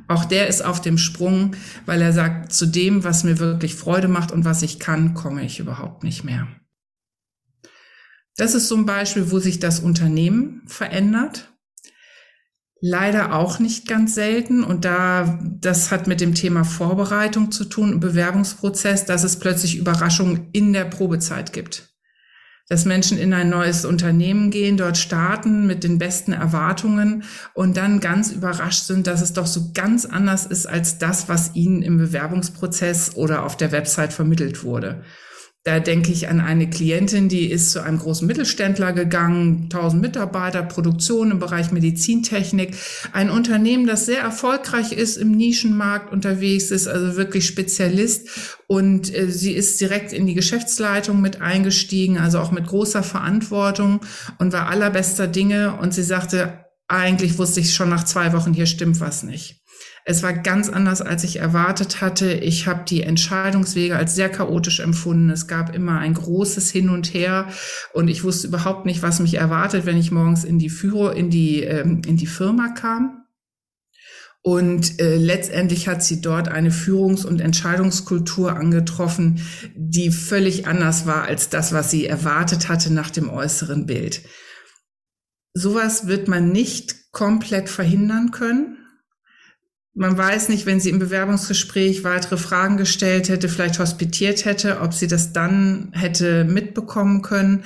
Auch 0.09 0.25
der 0.25 0.47
ist 0.47 0.63
auf 0.63 0.81
dem 0.81 0.97
Sprung, 0.97 1.55
weil 1.85 2.01
er 2.01 2.11
sagt, 2.11 2.51
zu 2.51 2.65
dem, 2.65 3.05
was 3.05 3.23
mir 3.23 3.39
wirklich 3.39 3.75
Freude 3.75 4.09
macht 4.09 4.31
und 4.31 4.45
was 4.45 4.61
ich 4.61 4.77
kann, 4.77 5.13
komme 5.13 5.43
ich 5.45 5.59
überhaupt 5.59 6.03
nicht 6.03 6.25
mehr. 6.25 6.47
Das 8.35 8.53
ist 8.53 8.67
so 8.67 8.75
ein 8.75 8.85
Beispiel, 8.85 9.31
wo 9.31 9.39
sich 9.39 9.59
das 9.59 9.79
Unternehmen 9.79 10.63
verändert 10.67 11.56
leider 12.81 13.33
auch 13.33 13.59
nicht 13.59 13.87
ganz 13.87 14.15
selten. 14.15 14.63
Und 14.63 14.85
da, 14.85 15.39
das 15.43 15.91
hat 15.91 16.07
mit 16.07 16.21
dem 16.21 16.35
Thema 16.35 16.63
Vorbereitung 16.63 17.51
zu 17.51 17.65
tun, 17.65 17.99
Bewerbungsprozess, 17.99 19.05
dass 19.05 19.23
es 19.23 19.39
plötzlich 19.39 19.77
Überraschungen 19.77 20.49
in 20.53 20.73
der 20.73 20.85
Probezeit 20.85 21.53
gibt. 21.53 21.89
Dass 22.69 22.83
Menschen 22.83 23.17
in 23.17 23.33
ein 23.33 23.49
neues 23.49 23.85
Unternehmen 23.85 24.51
gehen, 24.51 24.75
dort 24.75 24.97
starten 24.97 25.67
mit 25.67 25.85
den 25.85 25.99
besten 25.99 26.33
Erwartungen 26.33 27.23
und 27.53 27.77
dann 27.77 28.01
ganz 28.01 28.31
überrascht 28.31 28.83
sind, 28.83 29.07
dass 29.07 29.21
es 29.21 29.31
doch 29.31 29.47
so 29.47 29.71
ganz 29.73 30.05
anders 30.05 30.45
ist 30.45 30.65
als 30.65 30.97
das, 30.97 31.29
was 31.29 31.55
ihnen 31.55 31.81
im 31.81 31.97
Bewerbungsprozess 31.97 33.15
oder 33.15 33.45
auf 33.45 33.55
der 33.55 33.71
Website 33.71 34.11
vermittelt 34.11 34.65
wurde. 34.65 35.01
Da 35.67 35.81
denke 35.81 36.13
ich 36.13 36.29
an 36.29 36.39
eine 36.39 36.69
Klientin, 36.69 37.27
die 37.27 37.51
ist 37.51 37.71
zu 37.71 37.83
einem 37.83 37.99
großen 37.99 38.25
Mittelständler 38.25 38.93
gegangen, 38.93 39.63
1000 39.63 40.01
Mitarbeiter, 40.01 40.63
Produktion 40.63 41.29
im 41.29 41.39
Bereich 41.39 41.73
Medizintechnik, 41.73 42.73
ein 43.11 43.29
Unternehmen, 43.29 43.85
das 43.85 44.05
sehr 44.05 44.21
erfolgreich 44.21 44.93
ist, 44.93 45.17
im 45.17 45.31
Nischenmarkt 45.31 46.13
unterwegs 46.13 46.71
ist, 46.71 46.87
also 46.87 47.17
wirklich 47.17 47.45
Spezialist. 47.45 48.29
Und 48.67 49.13
äh, 49.13 49.29
sie 49.29 49.51
ist 49.51 49.81
direkt 49.81 50.13
in 50.13 50.25
die 50.25 50.35
Geschäftsleitung 50.35 51.19
mit 51.19 51.41
eingestiegen, 51.41 52.17
also 52.17 52.39
auch 52.39 52.51
mit 52.51 52.65
großer 52.65 53.03
Verantwortung 53.03 53.99
und 54.37 54.53
war 54.53 54.69
allerbester 54.69 55.27
Dinge. 55.27 55.75
Und 55.81 55.93
sie 55.93 56.03
sagte, 56.03 56.63
eigentlich 56.87 57.37
wusste 57.37 57.59
ich 57.59 57.73
schon 57.73 57.89
nach 57.89 58.05
zwei 58.05 58.31
Wochen, 58.31 58.53
hier 58.53 58.67
stimmt 58.67 59.01
was 59.01 59.23
nicht. 59.23 59.61
Es 60.09 60.23
war 60.23 60.31
ganz 60.31 60.69
anders, 60.69 61.01
als 61.01 61.25
ich 61.25 61.39
erwartet 61.39 61.99
hatte. 61.99 62.31
Ich 62.31 62.65
habe 62.65 62.85
die 62.87 63.03
Entscheidungswege 63.03 63.97
als 63.97 64.15
sehr 64.15 64.29
chaotisch 64.29 64.79
empfunden. 64.79 65.29
Es 65.29 65.47
gab 65.47 65.75
immer 65.75 65.99
ein 65.99 66.13
großes 66.13 66.71
Hin 66.71 66.87
und 66.87 67.13
Her 67.13 67.49
und 67.91 68.07
ich 68.07 68.23
wusste 68.23 68.47
überhaupt 68.47 68.85
nicht, 68.85 69.03
was 69.03 69.19
mich 69.19 69.33
erwartet, 69.33 69.85
wenn 69.85 69.97
ich 69.97 70.09
morgens 70.09 70.45
in 70.45 70.59
die 70.59 70.69
Führer, 70.69 71.13
in 71.13 71.29
die, 71.29 71.61
ähm, 71.61 72.03
in 72.07 72.15
die 72.15 72.25
Firma 72.25 72.69
kam. 72.69 73.25
Und 74.41 75.01
äh, 75.01 75.17
letztendlich 75.17 75.89
hat 75.89 76.01
sie 76.01 76.21
dort 76.21 76.47
eine 76.47 76.71
Führungs- 76.71 77.25
und 77.25 77.41
Entscheidungskultur 77.41 78.55
angetroffen, 78.55 79.41
die 79.75 80.11
völlig 80.11 80.67
anders 80.67 81.05
war 81.05 81.23
als 81.23 81.49
das, 81.49 81.73
was 81.73 81.91
sie 81.91 82.07
erwartet 82.07 82.69
hatte 82.69 82.93
nach 82.93 83.09
dem 83.09 83.29
äußeren 83.29 83.85
Bild. 83.85 84.21
Sowas 85.53 86.07
wird 86.07 86.29
man 86.29 86.53
nicht 86.53 87.11
komplett 87.11 87.67
verhindern 87.67 88.31
können 88.31 88.76
man 89.97 90.17
weiß 90.17 90.49
nicht, 90.49 90.65
wenn 90.65 90.79
sie 90.79 90.91
im 90.91 90.99
Bewerbungsgespräch 90.99 92.03
weitere 92.03 92.37
Fragen 92.37 92.77
gestellt 92.77 93.29
hätte, 93.29 93.49
vielleicht 93.49 93.79
hospitiert 93.79 94.45
hätte, 94.45 94.79
ob 94.81 94.93
sie 94.93 95.07
das 95.07 95.33
dann 95.33 95.91
hätte 95.91 96.43
mitbekommen 96.43 97.23
können. 97.23 97.63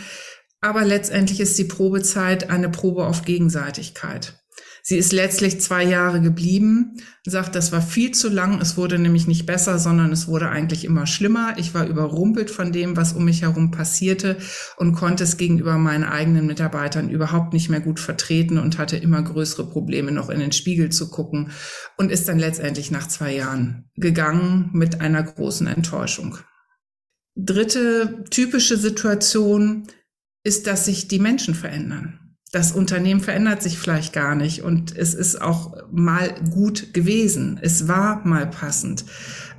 Aber 0.62 0.86
letztendlich 0.86 1.42
ist 1.42 1.58
die 1.58 1.66
Probezeit 1.66 2.50
eine 2.50 2.70
Probe 2.70 3.06
auf 3.06 3.24
Gegenseitigkeit. 3.24 4.41
Sie 4.84 4.98
ist 4.98 5.12
letztlich 5.12 5.62
zwei 5.62 5.84
Jahre 5.84 6.22
geblieben, 6.22 6.98
sagt, 7.26 7.56
das 7.56 7.72
war 7.72 7.82
viel 7.82 8.12
zu 8.12 8.30
lang. 8.30 8.60
Es 8.60 8.78
wurde 8.78 8.98
nämlich 8.98 9.28
nicht 9.28 9.46
besser, 9.46 9.78
sondern 9.78 10.12
es 10.12 10.28
wurde 10.28 10.50
eigentlich 10.50 10.86
immer 10.86 11.06
schlimmer. 11.06 11.54
Ich 11.58 11.74
war 11.74 11.86
überrumpelt 11.86 12.50
von 12.50 12.72
dem, 12.72 12.98
was 12.98 13.14
um 13.14 13.26
mich 13.26 13.44
herum 13.44 13.70
passierte 13.70 14.38
und 14.78 14.94
konnte 14.94 15.24
es 15.24 15.38
gegenüber 15.38 15.78
meinen 15.78 16.04
eigenen 16.04 16.48
Mitarbeitern 16.48 17.10
überhaupt 17.10 17.54
nicht 17.54 17.70
mehr 17.70 17.80
gut 17.80 18.00
vertreten 18.00 18.58
und 18.58 18.80
hatte 18.80 18.98
immer 18.98 19.22
größere 19.22 19.70
Probleme, 19.70 20.12
noch 20.12 20.30
in 20.30 20.40
den 20.40 20.52
Spiegel 20.52 20.90
zu 20.90 21.10
gucken 21.10 21.52
und 21.98 22.12
ist 22.12 22.28
dann 22.28 22.40
letztendlich 22.40 22.90
nach 22.90 23.08
zwei 23.08 23.36
Jahren 23.36 23.90
gegangen 23.96 24.72
mit 24.74 25.00
einer 25.00 25.22
großen 25.22 25.68
Enttäuschung. 25.68 26.38
Dritte 27.36 28.24
typische 28.32 28.78
Situation 28.78 29.88
ist, 30.44 30.66
dass 30.66 30.86
sich 30.86 31.08
die 31.08 31.20
Menschen 31.20 31.54
verändern 31.54 32.21
das 32.52 32.74
Unternehmen 32.74 33.22
verändert 33.22 33.64
sich 33.64 33.80
vielleicht 33.80 34.12
gar 34.12 34.36
nicht 34.36 34.62
und 34.62 34.96
es 34.96 35.14
ist 35.14 35.42
auch 35.42 35.78
mal 35.90 36.36
gut 36.52 36.94
gewesen. 36.94 37.58
Es 37.62 37.88
war 37.88 38.26
mal 38.28 38.46
passend. 38.46 39.06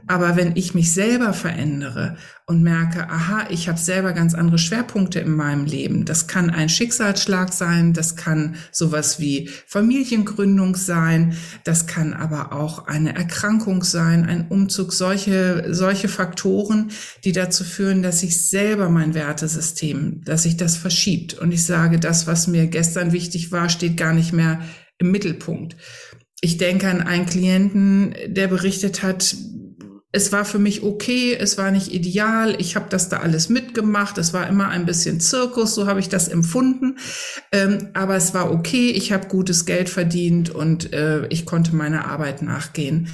Aber 0.06 0.36
wenn 0.36 0.56
ich 0.56 0.74
mich 0.74 0.92
selber 0.92 1.32
verändere 1.32 2.16
und 2.46 2.62
merke, 2.62 3.08
aha, 3.08 3.46
ich 3.50 3.68
habe 3.68 3.78
selber 3.78 4.12
ganz 4.12 4.34
andere 4.34 4.58
Schwerpunkte 4.58 5.20
in 5.20 5.34
meinem 5.34 5.64
Leben. 5.64 6.04
Das 6.04 6.26
kann 6.26 6.50
ein 6.50 6.68
Schicksalsschlag 6.68 7.52
sein, 7.52 7.92
das 7.92 8.16
kann 8.16 8.56
sowas 8.72 9.20
wie 9.20 9.48
Familiengründung 9.66 10.74
sein, 10.76 11.36
das 11.64 11.86
kann 11.86 12.14
aber 12.14 12.52
auch 12.52 12.86
eine 12.86 13.14
Erkrankung 13.14 13.84
sein, 13.84 14.26
ein 14.26 14.48
Umzug, 14.48 14.92
solche, 14.92 15.66
solche 15.70 16.08
Faktoren, 16.08 16.90
die 17.24 17.32
dazu 17.32 17.64
führen, 17.64 18.02
dass 18.02 18.22
ich 18.22 18.48
selber 18.48 18.88
mein 18.88 19.14
Wertesystem, 19.14 20.22
dass 20.24 20.42
sich 20.42 20.56
das 20.56 20.76
verschiebt 20.76 21.34
und 21.34 21.52
ich 21.52 21.64
sage, 21.64 22.00
das, 22.00 22.26
was 22.26 22.48
mir 22.48 22.66
gestern 22.66 23.12
wichtig 23.12 23.52
war, 23.52 23.68
steht 23.68 23.96
gar 23.96 24.12
nicht 24.12 24.32
mehr 24.32 24.60
im 24.98 25.10
Mittelpunkt. 25.10 25.76
Ich 26.40 26.58
denke 26.58 26.88
an 26.88 27.00
einen 27.00 27.26
Klienten, 27.26 28.14
der 28.26 28.48
berichtet 28.48 29.04
hat, 29.04 29.36
es 30.12 30.30
war 30.30 30.44
für 30.44 30.58
mich 30.58 30.82
okay, 30.82 31.34
es 31.34 31.56
war 31.56 31.70
nicht 31.70 31.92
ideal, 31.92 32.54
ich 32.58 32.76
habe 32.76 32.86
das 32.90 33.08
da 33.08 33.20
alles 33.20 33.48
mitgemacht, 33.48 34.18
es 34.18 34.34
war 34.34 34.46
immer 34.46 34.68
ein 34.68 34.84
bisschen 34.84 35.20
Zirkus, 35.20 35.74
so 35.74 35.86
habe 35.86 36.00
ich 36.00 36.10
das 36.10 36.28
empfunden, 36.28 36.98
ähm, 37.50 37.88
aber 37.94 38.14
es 38.16 38.34
war 38.34 38.52
okay, 38.52 38.90
ich 38.90 39.10
habe 39.10 39.28
gutes 39.28 39.64
Geld 39.64 39.88
verdient 39.88 40.50
und 40.50 40.92
äh, 40.92 41.26
ich 41.28 41.46
konnte 41.46 41.74
meiner 41.74 42.06
Arbeit 42.06 42.42
nachgehen. 42.42 43.08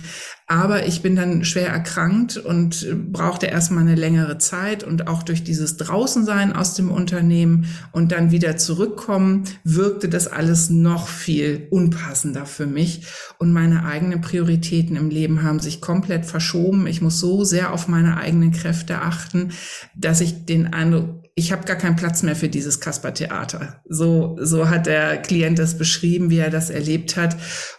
Aber 0.51 0.87
ich 0.87 1.03
bin 1.03 1.15
dann 1.15 1.45
schwer 1.45 1.69
erkrankt 1.69 2.39
und 2.39 2.87
brauchte 3.13 3.45
erstmal 3.45 3.83
eine 3.83 3.97
längere 3.97 4.39
Zeit 4.39 4.83
und 4.83 5.07
auch 5.07 5.23
durch 5.23 5.45
dieses 5.45 5.77
Draußensein 5.77 6.55
aus 6.55 6.73
dem 6.73 6.91
Unternehmen 6.91 7.67
und 7.93 8.13
dann 8.13 8.31
wieder 8.31 8.57
zurückkommen, 8.57 9.45
wirkte 9.63 10.09
das 10.09 10.27
alles 10.27 10.71
noch 10.71 11.07
viel 11.07 11.67
unpassender 11.71 12.47
für 12.47 12.67
mich. 12.67 13.03
Und 13.39 13.53
meine 13.53 13.85
eigenen 13.85 14.23
Prioritäten 14.23 14.97
im 14.97 15.11
Leben 15.11 15.43
haben 15.43 15.61
sich 15.61 15.83
komplett 15.83 16.25
verschoben. 16.25 16.87
Ich 16.87 17.03
muss 17.03 17.21
so 17.21 17.45
sehr 17.45 17.75
auf 17.75 17.87
meine 17.87 18.17
eigenen 18.17 18.53
Kräfte 18.53 19.03
achten, 19.03 19.51
dass 19.95 20.23
ich 20.23 20.47
den 20.47 20.73
Eindruck 20.73 21.28
ich 21.39 21.53
habe 21.53 21.65
gar 21.65 21.77
keinen 21.77 21.95
Platz 21.95 22.25
mehr 22.25 22.35
für 22.35 22.49
dieses 22.49 22.81
Kasper-Theater. 22.81 23.81
So, 23.89 24.37
so 24.41 24.69
hat 24.69 24.87
der 24.87 25.19
Klient 25.19 25.61
das 25.61 25.79
beschrieben, 25.79 26.31
wie 26.31 26.39
er 26.39 26.51
das 26.51 26.69
erlebt 26.69 27.17
hat 27.17 27.37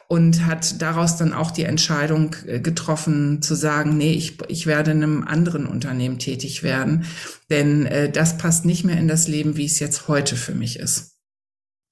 und 0.08 0.46
hat 0.46 0.82
daraus 0.82 1.18
dann 1.18 1.34
auch 1.34 1.52
die 1.52 1.66
Entscheidung 1.66 2.36
äh, 2.48 2.62
getroffen 2.62 3.42
zu 3.42 3.56
sagen, 3.56 3.98
nee, 3.98 4.14
ich, 4.14 4.38
ich 4.48 4.66
werde 4.66 4.92
in 4.92 5.04
einem 5.04 5.24
anderen 5.26 5.68
Unternehmen 5.68 6.20
tätig 6.20 6.64
werden, 6.64 7.04
denn 7.50 7.86
äh, 7.86 8.10
das 8.10 8.38
passt 8.38 8.64
nicht 8.64 8.86
mehr 8.86 8.98
in 8.98 9.10
das 9.10 9.28
Leben, 9.28 9.58
wie 9.58 9.66
es 9.66 9.80
jetzt 9.80 10.08
heute 10.08 10.38
für 10.38 10.56
mich 10.56 10.80
ist. 10.80 11.18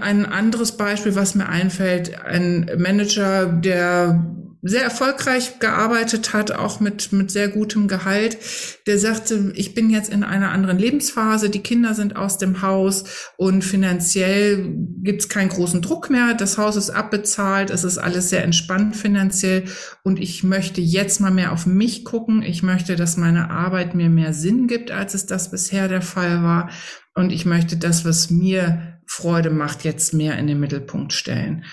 Ein 0.01 0.25
anderes 0.25 0.77
Beispiel, 0.77 1.15
was 1.15 1.35
mir 1.35 1.49
einfällt, 1.49 2.23
ein 2.23 2.71
Manager, 2.77 3.47
der 3.47 4.46
sehr 4.67 4.83
erfolgreich 4.83 5.59
gearbeitet 5.59 6.33
hat, 6.33 6.51
auch 6.51 6.79
mit, 6.79 7.11
mit 7.13 7.31
sehr 7.31 7.47
gutem 7.47 7.87
Gehalt, 7.87 8.37
der 8.85 8.97
sagte, 8.97 9.51
ich 9.55 9.73
bin 9.73 9.89
jetzt 9.89 10.11
in 10.11 10.23
einer 10.23 10.51
anderen 10.51 10.77
Lebensphase, 10.77 11.49
die 11.49 11.63
Kinder 11.63 11.93
sind 11.93 12.15
aus 12.15 12.37
dem 12.37 12.61
Haus 12.61 13.31
und 13.37 13.63
finanziell 13.63 14.73
gibt's 15.03 15.29
keinen 15.29 15.49
großen 15.49 15.81
Druck 15.81 16.09
mehr, 16.09 16.33
das 16.33 16.57
Haus 16.57 16.75
ist 16.75 16.89
abbezahlt, 16.89 17.69
es 17.69 17.83
ist 17.83 17.97
alles 17.97 18.29
sehr 18.29 18.43
entspannt 18.43 18.95
finanziell 18.95 19.63
und 20.03 20.19
ich 20.19 20.43
möchte 20.43 20.81
jetzt 20.81 21.21
mal 21.21 21.31
mehr 21.31 21.51
auf 21.51 21.65
mich 21.65 22.03
gucken, 22.05 22.41
ich 22.41 22.63
möchte, 22.63 22.95
dass 22.95 23.17
meine 23.17 23.49
Arbeit 23.49 23.95
mir 23.95 24.09
mehr 24.09 24.33
Sinn 24.33 24.67
gibt, 24.67 24.91
als 24.91 25.13
es 25.13 25.25
das 25.25 25.51
bisher 25.51 25.87
der 25.87 26.01
Fall 26.01 26.43
war. 26.43 26.69
Und 27.15 27.31
ich 27.31 27.45
möchte 27.45 27.77
das, 27.77 28.05
was 28.05 28.29
mir 28.29 28.99
Freude 29.07 29.49
macht, 29.49 29.83
jetzt 29.83 30.13
mehr 30.13 30.37
in 30.37 30.47
den 30.47 30.59
Mittelpunkt 30.59 31.13
stellen. 31.13 31.63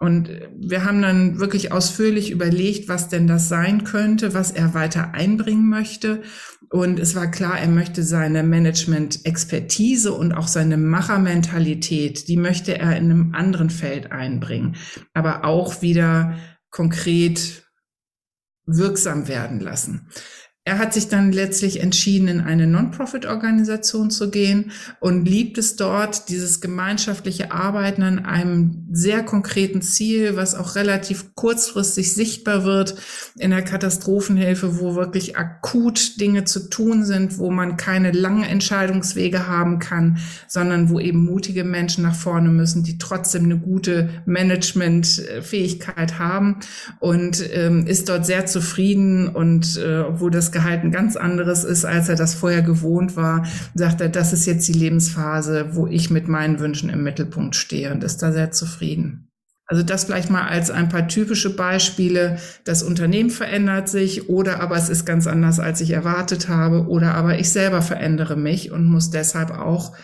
Und 0.00 0.28
wir 0.58 0.84
haben 0.84 1.00
dann 1.00 1.38
wirklich 1.38 1.72
ausführlich 1.72 2.30
überlegt, 2.30 2.88
was 2.88 3.08
denn 3.08 3.26
das 3.26 3.48
sein 3.48 3.84
könnte, 3.84 4.34
was 4.34 4.50
er 4.50 4.74
weiter 4.74 5.14
einbringen 5.14 5.68
möchte. 5.68 6.22
Und 6.70 6.98
es 6.98 7.14
war 7.14 7.30
klar, 7.30 7.58
er 7.58 7.68
möchte 7.68 8.02
seine 8.02 8.42
Management-Expertise 8.42 10.12
und 10.12 10.32
auch 10.32 10.48
seine 10.48 10.76
Machermentalität, 10.76 12.28
die 12.28 12.36
möchte 12.36 12.76
er 12.76 12.96
in 12.96 13.04
einem 13.04 13.34
anderen 13.34 13.70
Feld 13.70 14.10
einbringen, 14.10 14.76
aber 15.12 15.44
auch 15.44 15.82
wieder 15.82 16.36
konkret 16.70 17.64
wirksam 18.66 19.28
werden 19.28 19.60
lassen. 19.60 20.08
Er 20.66 20.78
hat 20.78 20.94
sich 20.94 21.08
dann 21.08 21.30
letztlich 21.30 21.80
entschieden, 21.82 22.26
in 22.26 22.40
eine 22.40 22.66
Non-Profit-Organisation 22.66 24.10
zu 24.10 24.30
gehen 24.30 24.70
und 24.98 25.28
liebt 25.28 25.58
es 25.58 25.76
dort, 25.76 26.30
dieses 26.30 26.62
gemeinschaftliche 26.62 27.52
Arbeiten 27.52 28.02
an 28.02 28.24
einem 28.24 28.86
sehr 28.90 29.22
konkreten 29.22 29.82
Ziel, 29.82 30.36
was 30.36 30.54
auch 30.54 30.74
relativ 30.74 31.34
kurzfristig 31.34 32.14
sichtbar 32.14 32.64
wird 32.64 32.94
in 33.36 33.50
der 33.50 33.60
Katastrophenhilfe, 33.60 34.80
wo 34.80 34.94
wirklich 34.94 35.36
akut 35.36 36.18
Dinge 36.18 36.44
zu 36.44 36.70
tun 36.70 37.04
sind, 37.04 37.36
wo 37.36 37.50
man 37.50 37.76
keine 37.76 38.12
langen 38.12 38.44
Entscheidungswege 38.44 39.46
haben 39.46 39.80
kann, 39.80 40.16
sondern 40.48 40.88
wo 40.88 40.98
eben 40.98 41.26
mutige 41.26 41.64
Menschen 41.64 42.04
nach 42.04 42.16
vorne 42.16 42.48
müssen, 42.48 42.84
die 42.84 42.96
trotzdem 42.96 43.44
eine 43.44 43.58
gute 43.58 44.08
Managementfähigkeit 44.24 46.18
haben 46.18 46.60
und 47.00 47.44
ähm, 47.52 47.86
ist 47.86 48.08
dort 48.08 48.24
sehr 48.24 48.46
zufrieden 48.46 49.28
und 49.28 49.76
äh, 49.76 49.98
obwohl 49.98 50.30
das 50.30 50.53
Gehalt 50.54 50.82
ein 50.82 50.90
ganz 50.90 51.16
anderes 51.16 51.64
ist, 51.64 51.84
als 51.84 52.08
er 52.08 52.16
das 52.16 52.34
vorher 52.34 52.62
gewohnt 52.62 53.16
war, 53.16 53.46
sagt 53.74 54.00
er, 54.00 54.08
das 54.08 54.32
ist 54.32 54.46
jetzt 54.46 54.66
die 54.66 54.72
Lebensphase, 54.72 55.76
wo 55.76 55.86
ich 55.86 56.08
mit 56.08 56.26
meinen 56.28 56.58
Wünschen 56.58 56.88
im 56.88 57.02
Mittelpunkt 57.02 57.54
stehe 57.54 57.92
und 57.92 58.02
ist 58.02 58.22
da 58.22 58.32
sehr 58.32 58.50
zufrieden. 58.50 59.28
Also 59.66 59.82
das 59.82 60.04
vielleicht 60.04 60.30
mal 60.30 60.46
als 60.46 60.70
ein 60.70 60.88
paar 60.88 61.08
typische 61.08 61.54
Beispiele. 61.56 62.38
Das 62.64 62.82
Unternehmen 62.82 63.30
verändert 63.30 63.88
sich 63.88 64.28
oder 64.28 64.60
aber 64.60 64.76
es 64.76 64.88
ist 64.88 65.04
ganz 65.04 65.26
anders, 65.26 65.58
als 65.58 65.80
ich 65.80 65.90
erwartet 65.90 66.48
habe 66.48 66.86
oder 66.86 67.14
aber 67.14 67.38
ich 67.38 67.50
selber 67.50 67.82
verändere 67.82 68.36
mich 68.36 68.70
und 68.70 68.86
muss 68.86 69.10
deshalb 69.10 69.50
auch 69.50 69.96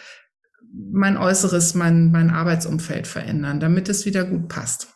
mein 0.93 1.17
Äußeres, 1.17 1.75
mein, 1.75 2.11
mein 2.11 2.31
Arbeitsumfeld 2.31 3.07
verändern, 3.07 3.61
damit 3.61 3.89
es 3.89 4.07
wieder 4.07 4.25
gut 4.25 4.49
passt. 4.49 4.89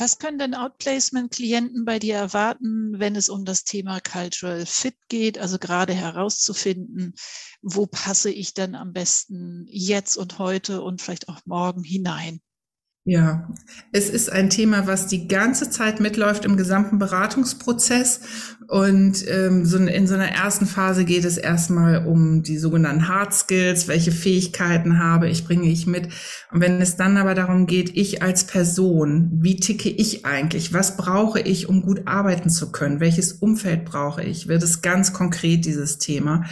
Was 0.00 0.16
können 0.16 0.38
denn 0.38 0.54
Outplacement-Klienten 0.54 1.84
bei 1.84 1.98
dir 1.98 2.14
erwarten, 2.14 2.98
wenn 2.98 3.16
es 3.16 3.28
um 3.28 3.44
das 3.44 3.64
Thema 3.64 4.00
Cultural 4.00 4.64
Fit 4.64 4.96
geht? 5.08 5.36
Also 5.36 5.58
gerade 5.58 5.92
herauszufinden, 5.92 7.12
wo 7.60 7.84
passe 7.84 8.30
ich 8.30 8.54
denn 8.54 8.74
am 8.74 8.94
besten 8.94 9.66
jetzt 9.68 10.16
und 10.16 10.38
heute 10.38 10.80
und 10.80 11.02
vielleicht 11.02 11.28
auch 11.28 11.40
morgen 11.44 11.84
hinein? 11.84 12.40
Ja, 13.06 13.48
es 13.92 14.10
ist 14.10 14.30
ein 14.30 14.50
Thema, 14.50 14.86
was 14.86 15.06
die 15.06 15.26
ganze 15.26 15.70
Zeit 15.70 16.00
mitläuft 16.00 16.44
im 16.44 16.58
gesamten 16.58 16.98
Beratungsprozess. 16.98 18.20
Und 18.68 19.26
ähm, 19.26 19.64
so 19.64 19.78
in 19.78 20.06
so 20.06 20.14
einer 20.14 20.30
ersten 20.30 20.66
Phase 20.66 21.06
geht 21.06 21.24
es 21.24 21.38
erstmal 21.38 22.06
um 22.06 22.42
die 22.42 22.58
sogenannten 22.58 23.08
Hard 23.08 23.32
Skills, 23.32 23.88
welche 23.88 24.12
Fähigkeiten 24.12 24.98
habe 24.98 25.30
ich, 25.30 25.46
bringe 25.46 25.68
ich 25.68 25.86
mit. 25.86 26.08
Und 26.52 26.60
wenn 26.60 26.78
es 26.82 26.96
dann 26.96 27.16
aber 27.16 27.34
darum 27.34 27.66
geht, 27.66 27.96
ich 27.96 28.22
als 28.22 28.44
Person, 28.44 29.30
wie 29.40 29.56
ticke 29.56 29.88
ich 29.88 30.26
eigentlich, 30.26 30.74
was 30.74 30.98
brauche 30.98 31.40
ich, 31.40 31.70
um 31.70 31.80
gut 31.80 32.02
arbeiten 32.06 32.50
zu 32.50 32.70
können, 32.70 33.00
welches 33.00 33.32
Umfeld 33.32 33.86
brauche 33.86 34.22
ich, 34.22 34.46
wird 34.46 34.62
es 34.62 34.82
ganz 34.82 35.14
konkret 35.14 35.64
dieses 35.64 35.96
Thema. 35.96 36.44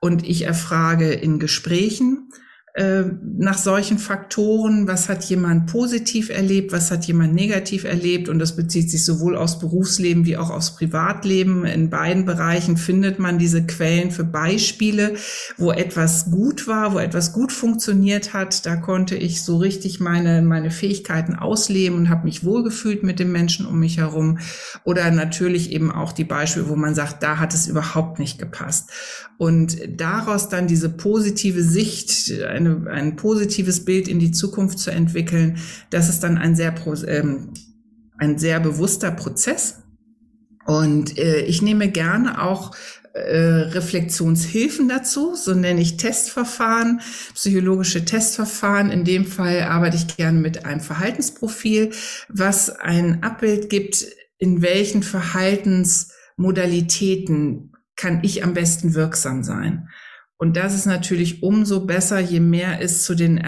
Und 0.00 0.28
ich 0.28 0.42
erfrage 0.42 1.12
in 1.12 1.38
Gesprächen, 1.38 2.28
nach 2.74 3.58
solchen 3.58 3.98
Faktoren, 3.98 4.88
was 4.88 5.10
hat 5.10 5.24
jemand 5.24 5.66
positiv 5.66 6.30
erlebt, 6.30 6.72
was 6.72 6.90
hat 6.90 7.04
jemand 7.04 7.34
negativ 7.34 7.84
erlebt 7.84 8.30
und 8.30 8.38
das 8.38 8.56
bezieht 8.56 8.90
sich 8.90 9.04
sowohl 9.04 9.36
aufs 9.36 9.58
Berufsleben 9.58 10.24
wie 10.24 10.38
auch 10.38 10.48
aufs 10.48 10.74
Privatleben. 10.74 11.66
In 11.66 11.90
beiden 11.90 12.24
Bereichen 12.24 12.78
findet 12.78 13.18
man 13.18 13.38
diese 13.38 13.66
Quellen 13.66 14.10
für 14.10 14.24
Beispiele, 14.24 15.16
wo 15.58 15.70
etwas 15.70 16.30
gut 16.30 16.66
war, 16.66 16.94
wo 16.94 16.98
etwas 16.98 17.34
gut 17.34 17.52
funktioniert 17.52 18.32
hat. 18.32 18.64
Da 18.64 18.76
konnte 18.76 19.16
ich 19.16 19.42
so 19.42 19.58
richtig 19.58 20.00
meine, 20.00 20.40
meine 20.40 20.70
Fähigkeiten 20.70 21.34
ausleben 21.34 21.98
und 21.98 22.08
habe 22.08 22.24
mich 22.24 22.42
wohlgefühlt 22.42 23.02
mit 23.02 23.18
den 23.18 23.32
Menschen 23.32 23.66
um 23.66 23.80
mich 23.80 23.98
herum. 23.98 24.38
Oder 24.84 25.10
natürlich 25.10 25.72
eben 25.72 25.92
auch 25.92 26.12
die 26.12 26.24
Beispiele, 26.24 26.70
wo 26.70 26.76
man 26.76 26.94
sagt, 26.94 27.22
da 27.22 27.38
hat 27.38 27.52
es 27.52 27.66
überhaupt 27.66 28.18
nicht 28.18 28.38
gepasst. 28.38 28.90
Und 29.36 29.76
daraus 30.00 30.48
dann 30.48 30.68
diese 30.68 30.88
positive 30.88 31.62
Sicht, 31.62 32.32
eine, 32.66 32.90
ein 32.90 33.16
positives 33.16 33.84
Bild 33.84 34.08
in 34.08 34.18
die 34.18 34.32
Zukunft 34.32 34.78
zu 34.78 34.90
entwickeln, 34.90 35.58
das 35.90 36.08
ist 36.08 36.20
dann 36.20 36.38
ein 36.38 36.54
sehr, 36.54 36.74
ähm, 37.06 37.52
ein 38.18 38.38
sehr 38.38 38.60
bewusster 38.60 39.10
Prozess. 39.10 39.82
Und 40.64 41.18
äh, 41.18 41.42
ich 41.42 41.60
nehme 41.60 41.88
gerne 41.88 42.42
auch 42.42 42.72
äh, 43.14 43.40
Reflexionshilfen 43.40 44.88
dazu, 44.88 45.34
so 45.34 45.54
nenne 45.54 45.80
ich 45.80 45.98
Testverfahren, 45.98 47.00
psychologische 47.34 48.04
Testverfahren. 48.04 48.90
In 48.90 49.04
dem 49.04 49.24
Fall 49.26 49.62
arbeite 49.62 49.96
ich 49.96 50.16
gerne 50.16 50.40
mit 50.40 50.64
einem 50.64 50.80
Verhaltensprofil, 50.80 51.90
was 52.28 52.70
ein 52.70 53.22
Abbild 53.22 53.68
gibt, 53.68 54.06
in 54.38 54.62
welchen 54.62 55.02
Verhaltensmodalitäten 55.02 57.72
kann 57.96 58.20
ich 58.22 58.42
am 58.42 58.54
besten 58.54 58.94
wirksam 58.94 59.42
sein. 59.42 59.90
Und 60.42 60.56
das 60.56 60.74
ist 60.74 60.86
natürlich 60.86 61.44
umso 61.44 61.86
besser, 61.86 62.18
je 62.18 62.40
mehr 62.40 62.82
es 62.82 63.04
zu 63.04 63.14
den 63.14 63.38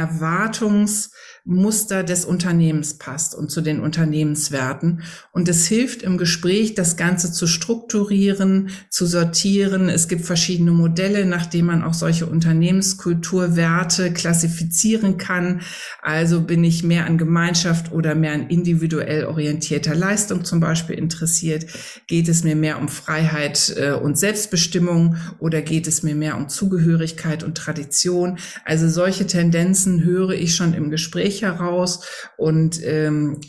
Erwartungsmuster 1.47 2.05
des 2.05 2.25
Unternehmens 2.25 2.95
passt 2.95 3.35
und 3.35 3.51
zu 3.51 3.61
den 3.61 3.81
Unternehmenswerten. 3.81 5.03
Und 5.33 5.49
es 5.49 5.67
hilft 5.67 6.03
im 6.03 6.17
Gespräch, 6.17 6.75
das 6.75 6.97
Ganze 6.97 7.33
zu 7.33 7.47
strukturieren, 7.47 8.71
zu 8.89 9.07
sortieren. 9.07 9.89
Es 9.89 10.09
gibt 10.09 10.25
verschiedene 10.25 10.71
Modelle, 10.71 11.27
nach 11.27 11.47
denen 11.47 11.67
man 11.67 11.83
auch 11.83 11.95
solche 11.95 12.27
Unternehmenskulturwerte 12.27 14.13
klassifizieren 14.13 15.19
kann. 15.19 15.61
Also 16.01 16.41
bin 16.41 16.65
ich 16.65 16.83
mehr 16.83 17.07
an 17.07 17.19
Gemeinschaft 17.19 17.93
oder 17.93 18.15
mehr 18.15 18.33
an 18.33 18.49
individuell 18.49 19.27
orientierter 19.27 19.95
Leistung 19.95 20.45
zum 20.45 20.61
Beispiel 20.61 20.97
interessiert? 20.97 21.67
Geht 22.07 22.29
es 22.29 22.43
mir 22.45 22.57
mehr 22.57 22.79
um 22.79 22.89
Freiheit 22.89 23.75
äh, 23.77 23.93
und 23.93 24.19
Selbstbestimmung 24.19 25.17
oder 25.39 25.61
geht 25.61 25.87
es 25.87 26.03
mir 26.03 26.15
mehr 26.15 26.37
um? 26.37 26.49
Zugehörigkeit 26.49 27.43
und 27.43 27.57
Tradition. 27.57 28.39
Also 28.65 28.89
solche 28.89 29.27
Tendenzen 29.27 30.05
höre 30.05 30.31
ich 30.31 30.55
schon 30.55 30.73
im 30.73 30.91
Gespräch 30.91 31.34
heraus 31.43 32.07
und 32.37 32.83
ähm, 32.83 33.41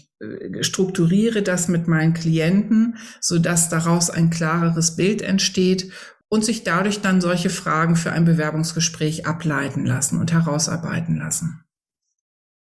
strukturiere 0.62 1.42
das 1.44 1.68
mit 1.68 1.88
meinen 1.88 2.14
Klienten, 2.14 2.98
so 3.22 3.40
dass 3.40 3.70
daraus 3.70 4.10
ein 4.10 4.30
klareres 4.30 4.96
Bild 4.96 5.22
entsteht 5.22 5.92
und 6.30 6.44
sich 6.46 6.64
dadurch 6.64 7.02
dann 7.02 7.22
solche 7.22 7.50
Fragen 7.50 7.96
für 7.96 8.12
ein 8.12 8.26
Bewerbungsgespräch 8.26 9.26
ableiten 9.26 9.86
lassen 9.86 10.20
und 10.20 10.32
herausarbeiten 10.32 11.18
lassen. 11.18 11.64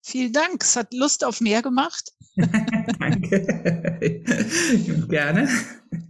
Vielen 0.06 0.32
Dank. 0.32 0.62
Es 0.62 0.76
hat 0.76 0.92
Lust 0.92 1.24
auf 1.24 1.40
mehr 1.40 1.62
gemacht. 1.62 2.12
Danke. 2.36 3.40
Gerne. 5.08 5.48